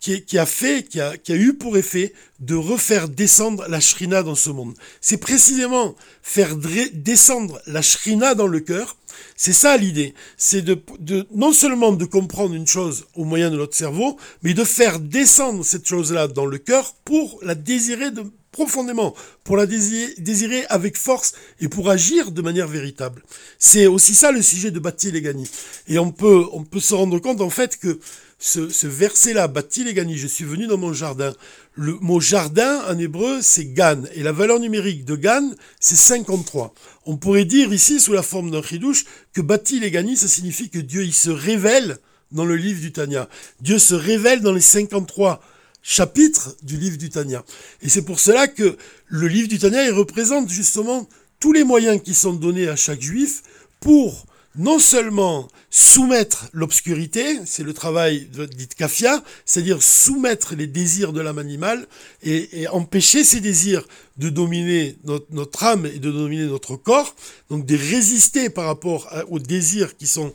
qui, 0.00 0.38
a 0.38 0.46
fait, 0.46 0.88
qui 0.88 1.02
a, 1.02 1.18
qui 1.18 1.32
a, 1.32 1.36
eu 1.36 1.52
pour 1.52 1.76
effet 1.76 2.14
de 2.40 2.54
refaire 2.54 3.10
descendre 3.10 3.66
la 3.68 3.78
shrina 3.78 4.22
dans 4.22 4.36
ce 4.36 4.48
monde. 4.48 4.72
C'est 5.02 5.18
précisément 5.18 5.96
faire 6.22 6.56
descendre 6.56 7.60
la 7.66 7.82
shrina 7.82 8.34
dans 8.34 8.46
le 8.46 8.60
cœur. 8.60 8.96
C'est 9.36 9.52
ça 9.52 9.76
l'idée. 9.76 10.14
C'est 10.38 10.62
de, 10.62 10.82
de, 10.98 11.26
non 11.34 11.52
seulement 11.52 11.92
de 11.92 12.06
comprendre 12.06 12.54
une 12.54 12.66
chose 12.66 13.04
au 13.14 13.24
moyen 13.24 13.50
de 13.50 13.58
notre 13.58 13.76
cerveau, 13.76 14.16
mais 14.42 14.54
de 14.54 14.64
faire 14.64 14.98
descendre 14.98 15.62
cette 15.62 15.86
chose-là 15.86 16.26
dans 16.26 16.46
le 16.46 16.56
cœur 16.56 16.94
pour 17.04 17.38
la 17.42 17.54
désirer 17.54 18.12
de, 18.12 18.24
profondément, 18.58 19.14
pour 19.44 19.56
la 19.56 19.66
désirer, 19.66 20.66
avec 20.68 20.96
force 20.96 21.34
et 21.60 21.68
pour 21.68 21.90
agir 21.90 22.32
de 22.32 22.42
manière 22.42 22.66
véritable. 22.66 23.22
C'est 23.60 23.86
aussi 23.86 24.14
ça 24.14 24.32
le 24.32 24.42
sujet 24.42 24.72
de 24.72 24.80
Legani. 25.12 25.48
Et 25.86 26.00
on 26.00 26.10
peut, 26.10 26.44
on 26.52 26.64
peut 26.64 26.80
se 26.80 26.92
rendre 26.92 27.20
compte 27.20 27.40
en 27.40 27.50
fait 27.50 27.78
que 27.78 28.00
ce, 28.40 28.86
verset-là, 28.86 29.46
Bati 29.46 29.84
Legani, 29.84 30.16
je 30.16 30.26
suis 30.26 30.44
venu 30.44 30.66
dans 30.66 30.76
mon 30.76 30.92
jardin. 30.92 31.32
Le 31.74 31.92
mot 32.00 32.18
jardin 32.18 32.82
en 32.88 32.98
hébreu, 32.98 33.38
c'est 33.42 33.66
Gan. 33.66 34.02
Et 34.14 34.24
la 34.24 34.32
valeur 34.32 34.58
numérique 34.58 35.04
de 35.04 35.14
Gan, 35.14 35.52
c'est 35.78 35.96
53. 35.96 36.74
On 37.06 37.16
pourrait 37.16 37.44
dire 37.44 37.72
ici, 37.72 38.00
sous 38.00 38.12
la 38.12 38.22
forme 38.22 38.50
d'un 38.50 38.62
chidouche, 38.62 39.04
que 39.32 39.40
Bati 39.40 39.78
Legani, 39.78 40.16
ça 40.16 40.26
signifie 40.26 40.68
que 40.68 40.80
Dieu, 40.80 41.04
il 41.04 41.14
se 41.14 41.30
révèle 41.30 41.98
dans 42.32 42.44
le 42.44 42.56
livre 42.56 42.80
du 42.80 42.90
Tanya. 42.90 43.28
Dieu 43.60 43.78
se 43.78 43.94
révèle 43.94 44.40
dans 44.40 44.52
les 44.52 44.60
53 44.60 45.40
chapitres 45.88 46.54
du 46.62 46.76
livre 46.76 46.98
du 46.98 47.08
Tanya. 47.08 47.42
Et 47.80 47.88
c'est 47.88 48.02
pour 48.02 48.20
cela 48.20 48.46
que 48.46 48.76
le 49.06 49.26
livre 49.26 49.48
du 49.48 49.58
Tanya, 49.58 49.86
il 49.86 49.92
représente 49.92 50.50
justement 50.50 51.08
tous 51.40 51.54
les 51.54 51.64
moyens 51.64 52.02
qui 52.02 52.12
sont 52.12 52.34
donnés 52.34 52.68
à 52.68 52.76
chaque 52.76 53.00
juif 53.00 53.42
pour 53.80 54.26
non 54.54 54.78
seulement 54.78 55.48
soumettre 55.70 56.48
l'obscurité, 56.52 57.38
c'est 57.46 57.62
le 57.62 57.72
travail 57.72 58.28
d'Itkafia, 58.54 59.22
c'est-à-dire 59.46 59.82
soumettre 59.82 60.54
les 60.54 60.66
désirs 60.66 61.14
de 61.14 61.22
l'âme 61.22 61.38
animale 61.38 61.86
et, 62.22 62.66
empêcher 62.68 63.24
ces 63.24 63.40
désirs 63.40 63.86
de 64.18 64.28
dominer 64.28 64.98
notre, 65.30 65.64
âme 65.64 65.86
et 65.86 66.00
de 66.00 66.10
dominer 66.10 66.46
notre 66.46 66.76
corps, 66.76 67.14
donc 67.48 67.64
de 67.64 67.76
résister 67.76 68.50
par 68.50 68.66
rapport 68.66 69.08
aux 69.30 69.38
désirs 69.38 69.96
qui 69.96 70.06
sont 70.06 70.32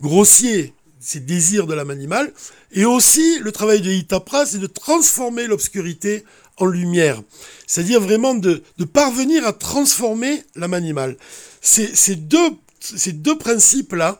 grossiers, 0.00 0.74
ces 1.02 1.20
désirs 1.20 1.66
de 1.66 1.74
l'âme 1.74 1.90
animale, 1.90 2.32
et 2.72 2.84
aussi 2.84 3.38
le 3.40 3.52
travail 3.52 3.80
de 3.80 3.90
Itapra, 3.90 4.46
c'est 4.46 4.58
de 4.58 4.66
transformer 4.66 5.46
l'obscurité 5.46 6.24
en 6.58 6.66
lumière, 6.66 7.20
c'est-à-dire 7.66 8.00
vraiment 8.00 8.34
de, 8.34 8.62
parvenir 8.92 9.46
à 9.46 9.52
transformer 9.52 10.42
l'âme 10.54 10.74
animale. 10.74 11.16
Ces 11.60 12.16
deux 12.16 12.50
ces 12.84 13.12
deux 13.12 13.38
principes-là, 13.38 14.18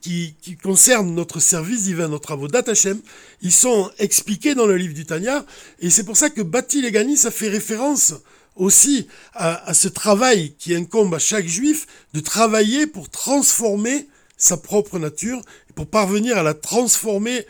qui, 0.00 0.36
qui 0.40 0.56
concernent 0.56 1.12
notre 1.16 1.40
service 1.40 1.82
divin, 1.82 2.06
notre 2.06 2.22
travaux 2.22 2.46
d'Atachem, 2.46 3.00
ils 3.42 3.52
sont 3.52 3.90
expliqués 3.98 4.54
dans 4.54 4.66
le 4.66 4.76
livre 4.76 4.94
du 4.94 5.04
Tanya, 5.04 5.44
et 5.80 5.90
c'est 5.90 6.04
pour 6.04 6.16
ça 6.16 6.30
que 6.30 6.42
Bati 6.42 6.80
Legani, 6.80 7.16
ça 7.16 7.32
fait 7.32 7.48
référence 7.48 8.14
aussi 8.58 9.06
à, 9.34 9.72
ce 9.72 9.88
travail 9.88 10.54
qui 10.58 10.74
incombe 10.74 11.14
à 11.14 11.18
chaque 11.18 11.46
juif 11.46 11.86
de 12.12 12.20
travailler 12.20 12.86
pour 12.86 13.08
transformer 13.08 14.08
sa 14.36 14.56
propre 14.56 14.98
nature, 14.98 15.40
pour 15.78 15.86
parvenir 15.86 16.36
à 16.36 16.42
la 16.42 16.54
transformer, 16.54 17.46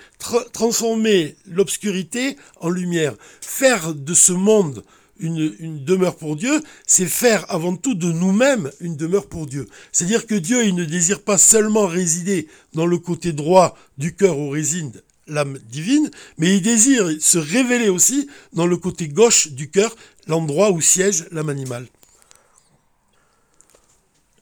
transformer 0.53 1.35
l'obscurité 1.51 2.37
en 2.61 2.69
lumière, 2.69 3.15
faire 3.41 3.95
de 3.95 4.13
ce 4.13 4.33
monde 4.35 4.85
une, 5.19 5.83
demeure 5.83 6.15
pour 6.15 6.37
Dieu, 6.37 6.63
c'est 6.87 7.07
faire 7.07 7.47
avant 7.51 7.75
tout 7.75 7.95
de 7.95 8.13
nous-mêmes 8.13 8.71
une 8.81 8.97
demeure 8.97 9.29
pour 9.31 9.47
Dieu. 9.47 9.67
C'est-à-dire 9.93 10.27
que 10.27 10.35
Dieu, 10.35 10.67
il 10.67 10.75
ne 10.75 10.85
désire 10.85 11.23
pas 11.23 11.39
seulement 11.39 11.87
résider 11.87 12.49
dans 12.75 12.85
le 12.85 12.99
côté 12.99 13.33
droit 13.33 13.79
du 13.97 14.15
cœur 14.15 14.39
où 14.39 14.51
réside 14.51 15.03
l'âme 15.27 15.59
divine, 15.71 16.11
mais 16.37 16.55
il 16.55 16.61
désire 16.61 17.09
se 17.21 17.39
révéler 17.39 17.89
aussi 17.89 18.29
dans 18.53 18.67
le 18.67 18.77
côté 18.77 19.09
gauche 19.09 19.53
du 19.53 19.71
cœur, 19.71 19.97
l'endroit 20.27 20.71
où 20.71 20.83
siège 20.83 21.25
l'âme 21.33 21.49
animale. 21.49 21.87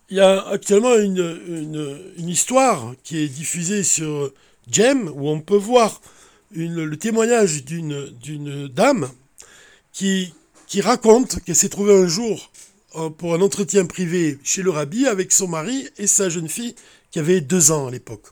Il 0.08 0.16
y 0.16 0.20
a 0.20 0.46
actuellement 0.48 0.94
une, 0.96 2.00
histoire 2.18 2.94
qui 3.02 3.18
est 3.18 3.28
diffusée 3.28 3.82
sur 3.82 4.32
Jem, 4.70 5.10
où 5.14 5.28
on 5.28 5.40
peut 5.40 5.56
voir 5.56 6.00
le 6.52 6.94
témoignage 6.96 7.64
d'une 7.64 8.68
dame 8.68 9.10
qui, 9.92 10.32
qui 10.66 10.80
raconte 10.80 11.40
qu'elle 11.40 11.56
s'est 11.56 11.68
trouvée 11.68 11.94
un 11.94 12.06
jour 12.06 12.50
euh, 12.96 13.10
pour 13.10 13.34
un 13.34 13.40
entretien 13.40 13.84
privé 13.86 14.38
chez 14.42 14.62
le 14.62 14.70
rabbi 14.70 15.06
avec 15.06 15.32
son 15.32 15.48
mari 15.48 15.88
et 15.98 16.06
sa 16.06 16.28
jeune 16.28 16.48
fille 16.48 16.75
qui 17.10 17.18
avait 17.18 17.40
deux 17.40 17.70
ans 17.70 17.88
à 17.88 17.90
l'époque. 17.90 18.26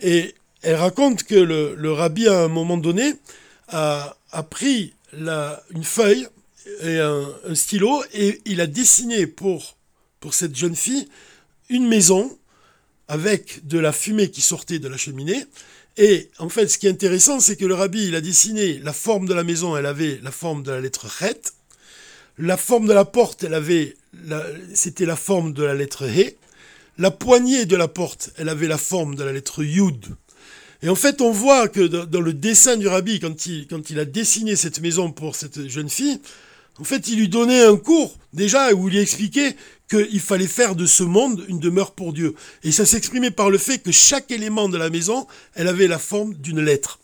Et 0.00 0.34
elle 0.62 0.76
raconte 0.76 1.22
que 1.22 1.34
le, 1.34 1.92
rabbi, 1.92 2.26
à 2.26 2.44
un 2.44 2.48
moment 2.48 2.76
donné, 2.76 3.14
a, 3.68 4.16
pris 4.50 4.94
une 5.12 5.84
feuille 5.84 6.26
et 6.82 6.98
un, 6.98 7.54
stylo 7.54 8.02
et 8.12 8.40
il 8.44 8.60
a 8.60 8.66
dessiné 8.66 9.26
pour, 9.26 9.75
pour 10.26 10.34
cette 10.34 10.56
jeune 10.56 10.74
fille 10.74 11.06
une 11.68 11.86
maison 11.86 12.36
avec 13.06 13.64
de 13.64 13.78
la 13.78 13.92
fumée 13.92 14.28
qui 14.28 14.40
sortait 14.40 14.80
de 14.80 14.88
la 14.88 14.96
cheminée. 14.96 15.46
Et 15.98 16.30
en 16.40 16.48
fait, 16.48 16.66
ce 16.66 16.78
qui 16.78 16.88
est 16.88 16.90
intéressant, 16.90 17.38
c'est 17.38 17.54
que 17.54 17.64
le 17.64 17.74
rabbi, 17.74 18.08
il 18.08 18.16
a 18.16 18.20
dessiné 18.20 18.80
la 18.80 18.92
forme 18.92 19.28
de 19.28 19.34
la 19.34 19.44
maison, 19.44 19.76
elle 19.76 19.86
avait 19.86 20.18
la 20.24 20.32
forme 20.32 20.64
de 20.64 20.72
la 20.72 20.80
lettre 20.80 21.06
Chet. 21.08 21.52
La 22.38 22.56
forme 22.56 22.88
de 22.88 22.92
la 22.92 23.04
porte, 23.04 23.44
elle 23.44 23.54
avait, 23.54 23.94
c'était 24.74 25.06
la 25.06 25.14
forme 25.14 25.52
de 25.52 25.62
la 25.62 25.74
lettre 25.74 26.02
He. 26.08 26.36
La 26.98 27.12
poignée 27.12 27.64
de 27.64 27.76
la 27.76 27.86
porte, 27.86 28.30
elle 28.36 28.48
avait 28.48 28.66
la 28.66 28.78
forme 28.78 29.14
de 29.14 29.22
la 29.22 29.32
lettre 29.32 29.62
Yud. 29.62 30.06
Et 30.82 30.88
en 30.88 30.96
fait, 30.96 31.20
on 31.20 31.30
voit 31.30 31.68
que 31.68 31.86
dans 31.86 32.20
le 32.20 32.32
dessin 32.32 32.76
du 32.76 32.88
rabbi, 32.88 33.20
quand 33.20 33.46
il, 33.46 33.68
quand 33.68 33.90
il 33.90 34.00
a 34.00 34.04
dessiné 34.04 34.56
cette 34.56 34.80
maison 34.80 35.12
pour 35.12 35.36
cette 35.36 35.68
jeune 35.68 35.88
fille, 35.88 36.20
en 36.78 36.84
fait, 36.84 37.08
il 37.08 37.18
lui 37.18 37.28
donnait 37.28 37.64
un 37.64 37.76
cours, 37.76 38.16
déjà, 38.32 38.72
où 38.74 38.88
il 38.88 38.94
lui 38.94 39.00
expliquait 39.00 39.56
qu'il 39.88 40.20
fallait 40.20 40.46
faire 40.46 40.74
de 40.74 40.84
ce 40.84 41.02
monde 41.02 41.44
une 41.48 41.58
demeure 41.58 41.92
pour 41.92 42.12
Dieu. 42.12 42.34
Et 42.64 42.72
ça 42.72 42.84
s'exprimait 42.84 43.30
par 43.30 43.50
le 43.50 43.58
fait 43.58 43.78
que 43.78 43.92
chaque 43.92 44.30
élément 44.30 44.68
de 44.68 44.76
la 44.76 44.90
maison, 44.90 45.26
elle 45.54 45.68
avait 45.68 45.86
la 45.86 45.98
forme 45.98 46.34
d'une 46.34 46.60
lettre. 46.60 46.98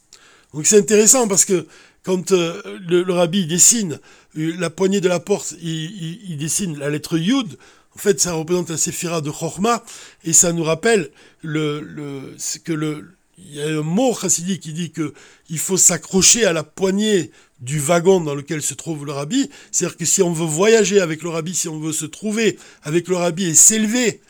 Donc 0.52 0.66
c'est 0.66 0.78
intéressant 0.78 1.28
parce 1.28 1.44
que 1.44 1.66
quand 2.02 2.32
euh, 2.32 2.60
le, 2.86 3.10
rabbi 3.12 3.46
dessine 3.46 4.00
euh, 4.36 4.54
la 4.58 4.68
poignée 4.68 5.00
de 5.00 5.08
la 5.08 5.20
porte, 5.20 5.54
il, 5.62 6.36
dessine 6.36 6.78
la 6.78 6.90
lettre 6.90 7.16
Yud, 7.16 7.56
en 7.94 7.98
fait 7.98 8.20
ça 8.20 8.32
représente 8.32 8.70
la 8.70 8.76
séphira 8.76 9.20
de 9.20 9.30
Chorma, 9.30 9.84
et 10.24 10.32
ça 10.32 10.52
nous 10.52 10.64
rappelle 10.64 11.10
le, 11.42 11.80
le, 11.80 12.36
que 12.64 12.72
le, 12.72 13.14
il 13.48 13.56
y 13.56 13.62
a 13.62 13.66
un 13.66 13.82
mot 13.82 14.14
chassidique 14.14 14.60
qui 14.60 14.72
dit 14.72 14.90
que 14.90 15.12
il 15.50 15.58
faut 15.58 15.76
s'accrocher 15.76 16.44
à 16.44 16.52
la 16.52 16.62
poignée 16.62 17.30
du 17.60 17.78
wagon 17.78 18.20
dans 18.20 18.34
lequel 18.34 18.62
se 18.62 18.74
trouve 18.74 19.06
le 19.06 19.12
rabbi. 19.12 19.48
C'est-à-dire 19.70 19.96
que 19.96 20.04
si 20.04 20.22
on 20.22 20.32
veut 20.32 20.46
voyager 20.46 21.00
avec 21.00 21.22
le 21.22 21.28
rabbi, 21.28 21.54
si 21.54 21.68
on 21.68 21.78
veut 21.78 21.92
se 21.92 22.06
trouver 22.06 22.58
avec 22.82 23.08
le 23.08 23.16
rabbi 23.16 23.44
et 23.44 23.54
s'élever 23.54 24.20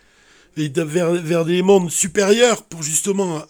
vers, 0.57 1.13
vers 1.13 1.45
des 1.45 1.63
mondes 1.63 1.91
supérieurs 1.91 2.63
pour 2.65 2.83
justement 2.83 3.43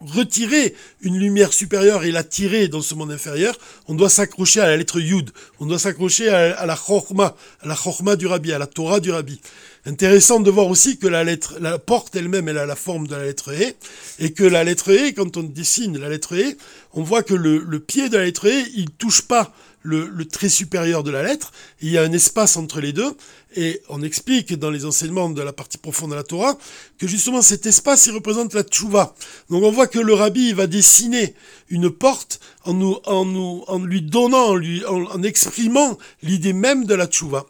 retirer 0.00 0.74
une 1.02 1.18
lumière 1.18 1.52
supérieure 1.52 2.04
et 2.04 2.10
la 2.10 2.24
tirer 2.24 2.68
dans 2.68 2.80
ce 2.80 2.94
monde 2.94 3.12
inférieur, 3.12 3.58
on 3.86 3.94
doit 3.94 4.08
s'accrocher 4.08 4.60
à 4.60 4.66
la 4.66 4.76
lettre 4.76 5.00
Yud, 5.00 5.30
on 5.58 5.66
doit 5.66 5.78
s'accrocher 5.78 6.28
à, 6.28 6.64
la 6.64 6.76
Chorma, 6.76 7.36
à 7.60 7.68
la 7.68 7.74
Chorma 7.74 8.16
du 8.16 8.26
Rabbi, 8.26 8.52
à 8.52 8.58
la 8.58 8.66
Torah 8.66 9.00
du 9.00 9.10
Rabbi. 9.10 9.40
Intéressant 9.86 10.40
de 10.40 10.50
voir 10.50 10.68
aussi 10.68 10.98
que 10.98 11.06
la 11.06 11.24
lettre, 11.24 11.56
la 11.60 11.78
porte 11.78 12.14
elle-même, 12.16 12.48
elle 12.48 12.58
a 12.58 12.66
la 12.66 12.76
forme 12.76 13.06
de 13.06 13.14
la 13.14 13.24
lettre 13.24 13.52
E, 13.52 13.74
et 14.18 14.32
que 14.32 14.44
la 14.44 14.64
lettre 14.64 14.92
E, 14.92 15.12
quand 15.12 15.36
on 15.36 15.42
dessine 15.42 15.98
la 15.98 16.08
lettre 16.08 16.34
E, 16.34 16.56
on 16.92 17.02
voit 17.02 17.22
que 17.22 17.34
le, 17.34 17.80
pied 17.80 18.08
de 18.08 18.16
la 18.16 18.24
lettre 18.24 18.46
E, 18.46 18.64
il 18.76 18.90
touche 18.90 19.22
pas 19.22 19.52
le, 19.82 20.24
trait 20.24 20.48
supérieur 20.48 21.02
de 21.02 21.10
la 21.10 21.22
lettre, 21.22 21.52
il 21.80 21.90
y 21.90 21.98
a 21.98 22.02
un 22.02 22.12
espace 22.12 22.56
entre 22.56 22.80
les 22.80 22.92
deux, 22.92 23.12
et 23.56 23.80
on 23.88 24.02
explique 24.02 24.54
dans 24.54 24.70
les 24.70 24.84
enseignements 24.84 25.30
de 25.30 25.42
la 25.42 25.52
partie 25.52 25.78
profonde 25.78 26.10
de 26.10 26.14
la 26.14 26.22
Torah 26.22 26.56
que 26.98 27.06
justement 27.06 27.42
cet 27.42 27.66
espace, 27.66 28.06
il 28.06 28.12
représente 28.12 28.54
la 28.54 28.62
tchouva. 28.62 29.14
Donc 29.48 29.64
on 29.64 29.70
voit 29.70 29.86
que 29.86 29.98
le 29.98 30.14
rabbi 30.14 30.52
va 30.52 30.66
dessiner 30.66 31.34
une 31.68 31.90
porte 31.90 32.40
en, 32.64 32.74
nous, 32.74 32.98
en, 33.06 33.24
nous, 33.24 33.64
en 33.66 33.78
lui 33.78 34.02
donnant, 34.02 34.50
en, 34.50 34.54
lui, 34.54 34.84
en, 34.86 35.22
exprimant 35.22 35.98
l'idée 36.22 36.52
même 36.52 36.84
de 36.84 36.94
la 36.94 37.06
tchouva. 37.06 37.46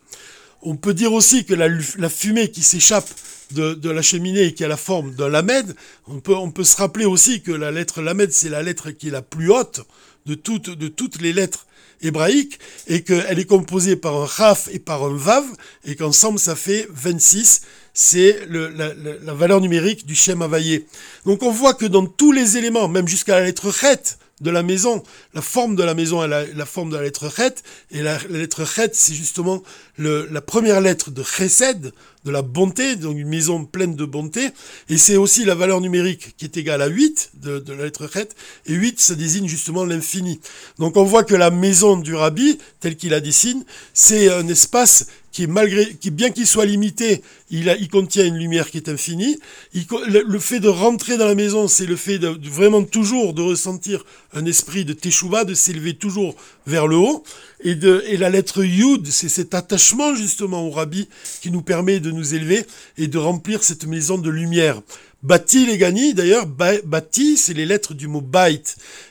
On 0.62 0.76
peut 0.76 0.94
dire 0.94 1.12
aussi 1.12 1.44
que 1.44 1.54
la, 1.54 1.68
la 1.98 2.08
fumée 2.08 2.50
qui 2.50 2.62
s'échappe 2.62 3.08
de, 3.52 3.74
de, 3.74 3.90
la 3.90 4.02
cheminée 4.02 4.44
et 4.44 4.54
qui 4.54 4.64
a 4.64 4.68
la 4.68 4.76
forme 4.76 5.14
d'un 5.14 5.28
lamed, 5.28 5.74
on 6.06 6.20
peut, 6.20 6.34
on 6.36 6.50
peut 6.50 6.64
se 6.64 6.76
rappeler 6.76 7.04
aussi 7.04 7.42
que 7.42 7.50
la 7.50 7.72
lettre 7.72 8.00
lamed, 8.00 8.30
c'est 8.30 8.48
la 8.48 8.62
lettre 8.62 8.90
qui 8.90 9.08
est 9.08 9.10
la 9.10 9.22
plus 9.22 9.50
haute 9.50 9.80
de 10.26 10.34
toutes, 10.34 10.70
de 10.70 10.88
toutes 10.88 11.20
les 11.20 11.32
lettres 11.32 11.66
hébraïque 12.02 12.58
et 12.86 13.02
qu'elle 13.02 13.38
est 13.38 13.44
composée 13.44 13.96
par 13.96 14.14
un 14.16 14.26
raf 14.26 14.68
et 14.72 14.78
par 14.78 15.04
un 15.04 15.14
vav 15.14 15.44
et 15.84 15.96
qu'ensemble 15.96 16.38
ça 16.38 16.56
fait 16.56 16.86
26. 16.90 17.62
C'est 17.92 18.46
la, 18.48 19.34
valeur 19.34 19.60
numérique 19.60 20.06
du 20.06 20.14
Shem 20.14 20.42
Havayé. 20.42 20.86
Donc 21.26 21.42
on 21.42 21.50
voit 21.50 21.74
que 21.74 21.86
dans 21.86 22.06
tous 22.06 22.32
les 22.32 22.56
éléments, 22.56 22.88
même 22.88 23.08
jusqu'à 23.08 23.38
la 23.38 23.44
lettre 23.44 23.72
Chet 23.72 24.16
de 24.40 24.50
la 24.50 24.62
maison, 24.62 25.02
la 25.34 25.42
forme 25.42 25.76
de 25.76 25.82
la 25.82 25.94
maison 25.94 26.24
est 26.24 26.28
la, 26.28 26.46
la 26.46 26.64
forme 26.64 26.90
de 26.90 26.96
la 26.96 27.02
lettre 27.02 27.30
Chet 27.34 27.56
et 27.90 28.02
la, 28.02 28.18
lettre 28.30 28.64
Chet 28.64 28.90
c'est 28.92 29.14
justement 29.14 29.62
la 29.98 30.40
première 30.40 30.80
lettre 30.80 31.10
de 31.10 31.22
Chesed, 31.22 31.92
de 32.24 32.30
la 32.30 32.42
bonté, 32.42 32.96
donc 32.96 33.16
une 33.16 33.28
maison 33.28 33.64
pleine 33.64 33.96
de 33.96 34.04
bonté, 34.04 34.50
et 34.88 34.98
c'est 34.98 35.16
aussi 35.16 35.44
la 35.44 35.54
valeur 35.54 35.80
numérique 35.80 36.34
qui 36.36 36.44
est 36.44 36.56
égale 36.56 36.82
à 36.82 36.86
8 36.86 37.32
de, 37.42 37.72
la 37.72 37.84
lettre 37.84 38.08
Chet, 38.12 38.28
et 38.66 38.74
8 38.74 39.00
ça 39.00 39.14
désigne 39.14 39.48
justement 39.48 39.84
l'infini. 39.84 40.40
Donc 40.78 40.96
on 40.96 41.04
voit 41.04 41.24
que 41.24 41.34
la 41.34 41.50
maison 41.50 41.96
du 41.96 42.14
rabbi, 42.14 42.58
telle 42.80 42.96
qu'il 42.96 43.10
la 43.10 43.20
dessine, 43.20 43.64
c'est 43.94 44.30
un 44.30 44.46
espace 44.48 45.06
qui 45.32 45.44
est 45.44 45.46
malgré, 45.46 45.94
qui 45.94 46.10
bien 46.10 46.30
qu'il 46.30 46.46
soit 46.46 46.66
limité, 46.66 47.22
il, 47.50 47.88
contient 47.88 48.26
une 48.26 48.36
lumière 48.36 48.70
qui 48.70 48.78
est 48.78 48.88
infinie. 48.88 49.38
le, 49.72 50.38
fait 50.38 50.60
de 50.60 50.68
rentrer 50.68 51.16
dans 51.16 51.26
la 51.26 51.34
maison, 51.34 51.68
c'est 51.68 51.86
le 51.86 51.96
fait 51.96 52.18
de, 52.18 52.36
vraiment 52.48 52.82
toujours 52.82 53.32
de 53.32 53.42
ressentir 53.42 54.04
un 54.32 54.44
esprit 54.44 54.84
de 54.84 54.92
teshuva, 54.92 55.44
de 55.44 55.54
s'élever 55.54 55.94
toujours 55.94 56.34
vers 56.66 56.86
le 56.86 56.96
haut. 56.96 57.22
Et, 57.62 57.74
de, 57.74 58.02
et 58.06 58.16
la 58.16 58.30
lettre 58.30 58.64
Yud, 58.64 59.06
c'est 59.06 59.28
cet 59.28 59.54
attachement 59.54 60.14
justement 60.14 60.66
au 60.66 60.70
rabbi 60.70 61.08
qui 61.42 61.50
nous 61.50 61.62
permet 61.62 62.00
de 62.00 62.10
nous 62.10 62.34
élever 62.34 62.64
et 62.96 63.06
de 63.06 63.18
remplir 63.18 63.62
cette 63.62 63.86
maison 63.86 64.18
de 64.18 64.30
lumière. 64.30 64.80
Bati 65.22 65.66
les 65.66 65.76
gani, 65.76 66.14
d'ailleurs, 66.14 66.46
bati, 66.46 67.36
c'est 67.36 67.52
les 67.52 67.66
lettres 67.66 67.92
du 67.92 68.08
mot 68.08 68.22
bait. 68.22 68.62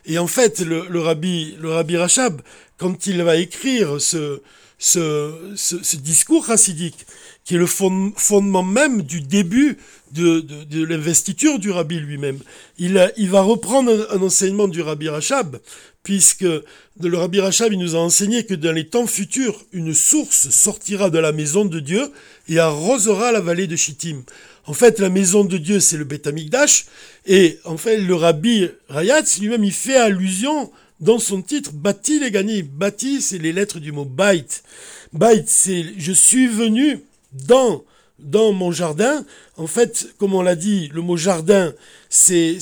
Et 0.06 0.18
en 0.18 0.26
fait, 0.26 0.62
le, 0.62 0.88
le 0.90 1.00
rabbi, 1.00 1.56
le 1.60 1.70
rabbi 1.70 1.98
Rachab, 1.98 2.42
quand 2.78 3.06
il 3.06 3.22
va 3.22 3.36
écrire 3.36 4.02
ce, 4.02 4.42
ce, 4.80 5.54
ce, 5.56 5.96
discours 5.98 6.48
chassidique, 6.48 7.06
qui 7.44 7.56
est 7.56 7.58
le 7.58 7.68
fondement 7.68 8.64
même 8.64 9.02
du 9.04 9.22
début 9.22 9.78
de, 10.12 10.40
de, 10.40 10.84
l'investiture 10.84 11.60
du 11.60 11.70
rabbi 11.70 12.00
lui-même. 12.00 12.40
Il, 12.78 13.12
il 13.18 13.30
va 13.30 13.42
reprendre 13.42 14.08
un, 14.12 14.22
enseignement 14.22 14.68
du 14.68 14.82
rabbi 14.82 15.10
Rachab, 15.10 15.58
puisque 16.10 16.42
le 16.42 17.18
rabbi 17.20 17.40
Rachab 17.40 17.72
nous 17.74 17.96
a 17.96 18.00
enseigné 18.00 18.44
que 18.44 18.56
dans 18.56 18.72
les 18.72 18.88
temps 18.88 19.06
futurs, 19.06 19.64
une 19.72 19.94
source 19.94 20.50
sortira 20.50 21.12
de 21.12 21.20
la 21.20 21.32
maison 21.32 21.66
de 21.66 21.80
Dieu 21.80 22.12
et 22.48 22.58
arrosera 22.58 23.32
la 23.32 23.42
vallée 23.42 23.68
de 23.68 23.76
Chittim. 23.76 24.24
En 24.66 24.74
fait, 24.74 24.98
la 24.98 25.12
maison 25.12 25.44
de 25.44 25.60
Dieu, 25.60 25.80
c'est 25.80 25.98
le 25.98 26.08
Amikdash, 26.26 26.88
et 27.28 27.60
en 27.64 27.78
fait, 27.78 27.98
le 28.00 28.16
rabbi 28.16 28.70
Rayatz 28.88 29.38
lui-même, 29.40 29.64
il 29.64 29.72
fait 29.72 29.98
allusion 29.98 30.72
dans 31.00 31.20
son 31.20 31.44
titre, 31.44 31.74
Bati 31.74 32.20
les 32.20 32.32
Gani. 32.32 32.64
Bati, 32.64 33.22
c'est 33.22 33.38
les 33.38 33.54
lettres 33.54 33.80
du 33.80 33.92
mot 33.92 34.06
Bait. 34.06 34.48
Bait, 35.14 35.44
c'est 35.46 35.86
je 35.96 36.12
suis 36.12 36.48
venu 36.48 37.04
dans, 37.48 37.84
dans 38.22 38.54
mon 38.54 38.72
jardin. 38.72 39.26
En 39.58 39.68
fait, 39.68 40.10
comme 40.18 40.34
on 40.34 40.42
l'a 40.42 40.56
dit, 40.56 40.90
le 40.94 41.02
mot 41.02 41.18
jardin, 41.18 41.74
c'est 42.10 42.58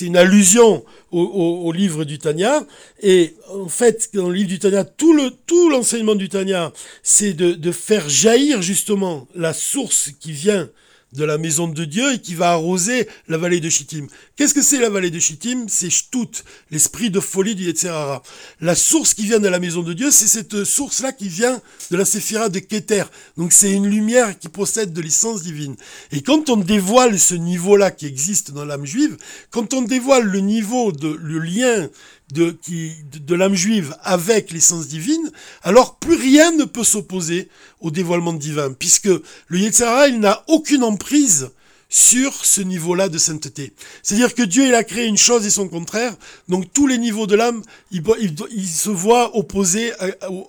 une 0.00 0.16
allusion 0.16 0.84
au, 1.10 1.22
au, 1.22 1.72
livre 1.72 2.04
du 2.04 2.18
Tanya. 2.18 2.66
Et 3.02 3.34
en 3.50 3.68
fait, 3.68 4.10
dans 4.14 4.28
le 4.28 4.34
livre 4.34 4.48
du 4.48 4.58
Tanya, 4.58 4.84
tout 4.84 5.12
le 5.12 5.30
tout 5.46 5.70
l'enseignement 5.70 6.14
du 6.14 6.28
Tanya, 6.28 6.72
c'est 7.02 7.32
de, 7.32 7.52
de 7.52 7.72
faire 7.72 8.08
jaillir 8.08 8.62
justement 8.62 9.28
la 9.34 9.52
source 9.52 10.10
qui 10.20 10.32
vient 10.32 10.68
de 11.12 11.24
la 11.24 11.38
maison 11.38 11.68
de 11.68 11.84
Dieu 11.84 12.14
et 12.14 12.18
qui 12.20 12.34
va 12.34 12.50
arroser 12.50 13.08
la 13.28 13.38
vallée 13.38 13.60
de 13.60 13.68
Chittim. 13.68 14.06
Qu'est-ce 14.36 14.54
que 14.54 14.62
c'est 14.62 14.80
la 14.80 14.90
vallée 14.90 15.10
de 15.10 15.18
Chittim 15.18 15.66
C'est 15.68 15.90
Shtut, 15.90 16.44
l'esprit 16.70 17.10
de 17.10 17.20
folie 17.20 17.54
du 17.54 17.64
Yetzerara. 17.64 18.22
La 18.60 18.74
source 18.74 19.14
qui 19.14 19.24
vient 19.24 19.40
de 19.40 19.48
la 19.48 19.58
maison 19.58 19.82
de 19.82 19.94
Dieu, 19.94 20.10
c'est 20.10 20.26
cette 20.26 20.64
source-là 20.64 21.12
qui 21.12 21.28
vient 21.28 21.60
de 21.90 21.96
la 21.96 22.04
séphira 22.04 22.48
de 22.48 22.58
Keter. 22.58 23.04
Donc 23.36 23.52
c'est 23.52 23.72
une 23.72 23.86
lumière 23.86 24.38
qui 24.38 24.48
possède 24.48 24.92
de 24.92 25.00
l'essence 25.00 25.42
divine. 25.42 25.76
Et 26.12 26.22
quand 26.22 26.50
on 26.50 26.56
dévoile 26.56 27.18
ce 27.18 27.34
niveau-là 27.34 27.90
qui 27.90 28.06
existe 28.06 28.52
dans 28.52 28.64
l'âme 28.64 28.84
juive, 28.84 29.16
quand 29.50 29.72
on 29.74 29.82
dévoile 29.82 30.24
le 30.24 30.40
niveau 30.40 30.92
de 30.92 31.08
le 31.08 31.38
lien 31.38 31.88
de, 32.32 32.50
qui, 32.50 32.92
de, 33.04 33.34
l'âme 33.34 33.54
juive 33.54 33.96
avec 34.02 34.50
l'essence 34.50 34.88
divine, 34.88 35.30
alors 35.62 35.96
plus 35.96 36.16
rien 36.16 36.52
ne 36.52 36.64
peut 36.64 36.84
s'opposer 36.84 37.48
au 37.80 37.90
dévoilement 37.90 38.32
divin, 38.32 38.72
puisque 38.72 39.06
le 39.08 39.58
Yetzirah, 39.58 40.08
il 40.08 40.20
n'a 40.20 40.44
aucune 40.48 40.84
emprise 40.84 41.50
sur 41.88 42.44
ce 42.44 42.60
niveau-là 42.60 43.08
de 43.08 43.16
sainteté. 43.16 43.72
C'est-à-dire 44.02 44.34
que 44.34 44.42
Dieu, 44.42 44.66
il 44.66 44.74
a 44.74 44.84
créé 44.84 45.06
une 45.06 45.16
chose 45.16 45.46
et 45.46 45.50
son 45.50 45.68
contraire, 45.68 46.14
donc 46.48 46.70
tous 46.72 46.86
les 46.86 46.98
niveaux 46.98 47.26
de 47.26 47.34
l'âme, 47.34 47.62
il, 47.90 48.02
il, 48.20 48.68
se 48.68 48.90
voit 48.90 49.36
opposé 49.36 49.92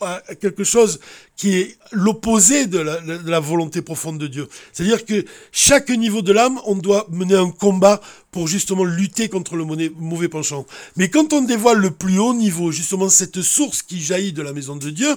à, 0.02 0.22
quelque 0.42 0.66
chose 0.66 1.00
qui 1.38 1.56
est 1.56 1.78
l'opposé 1.94 2.66
de 2.68 2.80
de 2.80 3.30
la, 3.30 3.40
volonté 3.40 3.82
profonde 3.82 4.18
de 4.18 4.28
Dieu. 4.28 4.50
C'est-à-dire 4.74 5.06
que 5.06 5.24
chaque 5.54 5.90
niveau 5.90 6.22
de 6.22 6.34
l'âme, 6.34 6.60
on 6.66 6.76
doit 6.76 7.08
mener 7.10 7.36
un 7.36 7.52
combat 7.52 8.02
pour 8.32 8.48
justement 8.48 8.84
lutter 8.84 9.28
contre 9.28 9.56
le 9.56 9.66
mauvais 9.66 10.30
penchant. 10.30 10.66
Mais 10.96 11.10
quand 11.10 11.34
on 11.34 11.42
dévoile 11.42 11.80
le 11.80 11.92
plus 11.92 12.20
haut 12.20 12.34
niveau, 12.34 12.72
justement 12.72 13.10
cette 13.10 13.42
source 13.42 13.82
qui 13.82 14.02
jaillit 14.02 14.34
de 14.34 14.42
la 14.42 14.54
maison 14.54 14.76
de 14.76 14.90
Dieu, 14.90 15.16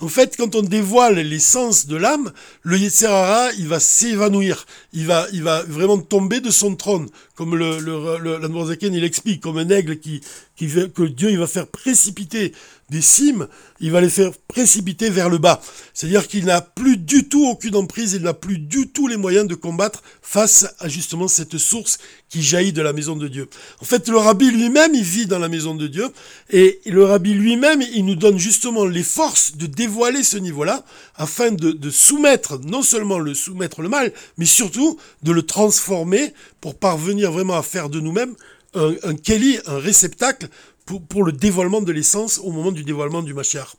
en 0.00 0.08
fait, 0.08 0.36
quand 0.36 0.54
on 0.54 0.62
dévoile 0.62 1.18
l'essence 1.18 1.86
de 1.86 1.96
l'âme, 1.96 2.32
le 2.62 2.78
Yetzerara, 2.78 3.52
il 3.58 3.68
va 3.68 3.80
s'évanouir, 3.80 4.66
il 4.92 5.06
va, 5.06 5.26
il 5.32 5.42
va 5.42 5.62
vraiment 5.62 5.98
tomber 5.98 6.40
de 6.40 6.50
son 6.50 6.74
trône, 6.74 7.08
comme 7.34 7.56
le, 7.56 7.78
le, 7.80 8.38
le 8.38 8.78
il 8.82 9.04
explique, 9.04 9.40
comme 9.40 9.58
un 9.58 9.68
aigle 9.68 9.98
qui, 9.98 10.20
qui 10.56 10.68
que 10.68 11.02
Dieu 11.02 11.30
il 11.30 11.38
va 11.38 11.46
faire 11.46 11.66
précipiter 11.66 12.52
des 12.90 13.00
cimes, 13.00 13.48
il 13.80 13.90
va 13.90 14.00
les 14.00 14.10
faire 14.10 14.30
précipiter 14.46 15.08
vers 15.08 15.28
le 15.28 15.38
bas. 15.38 15.60
C'est-à-dire 15.94 16.28
qu'il 16.28 16.44
n'a 16.44 16.60
plus 16.60 16.96
du 16.96 17.28
tout 17.28 17.46
aucune 17.46 17.76
emprise, 17.76 18.12
il 18.12 18.22
n'a 18.22 18.34
plus 18.34 18.58
du 18.58 18.88
tout 18.88 19.08
les 19.08 19.16
moyens 19.16 19.48
de 19.48 19.54
combattre 19.54 20.02
face 20.22 20.66
à 20.78 20.88
justement 20.88 21.26
cette 21.26 21.56
source 21.56 21.98
qui 22.28 22.42
jaillit 22.42 22.72
de 22.72 22.82
la 22.82 22.92
maison 22.92 23.16
de 23.16 23.26
Dieu. 23.26 23.48
En 23.80 23.84
fait, 23.84 24.08
le 24.08 24.18
rabbi 24.18 24.50
lui-même, 24.50 24.94
il 24.94 25.02
vit 25.02 25.26
dans 25.26 25.38
la 25.38 25.48
maison 25.48 25.74
de 25.74 25.86
Dieu, 25.86 26.08
et 26.50 26.80
le 26.86 27.04
rabbi 27.04 27.32
lui-même, 27.32 27.82
il 27.82 28.04
nous 28.04 28.16
donne 28.16 28.38
justement 28.38 28.84
les 28.84 29.02
forces 29.02 29.56
de 29.56 29.66
dévoiler 29.66 30.22
ce 30.22 30.36
niveau-là, 30.36 30.84
afin 31.16 31.52
de, 31.52 31.90
soumettre, 31.90 32.58
non 32.60 32.82
seulement 32.82 33.18
le 33.18 33.34
soumettre 33.34 33.82
le 33.82 33.88
mal, 33.88 34.12
mais 34.36 34.46
surtout 34.46 34.98
de 35.22 35.32
le 35.32 35.42
transformer 35.42 36.34
pour 36.60 36.76
parvenir 36.76 37.30
vraiment 37.32 37.56
à 37.56 37.62
faire 37.62 37.88
de 37.88 38.00
nous-mêmes 38.00 38.34
un, 38.74 39.14
Kelly, 39.14 39.58
un 39.66 39.78
réceptacle 39.78 40.48
pour, 40.84 41.24
le 41.24 41.32
dévoilement 41.32 41.80
de 41.80 41.92
l'essence 41.92 42.38
au 42.38 42.50
moment 42.50 42.72
du 42.72 42.82
dévoilement 42.82 43.22
du 43.22 43.32
Mashiach. 43.32 43.76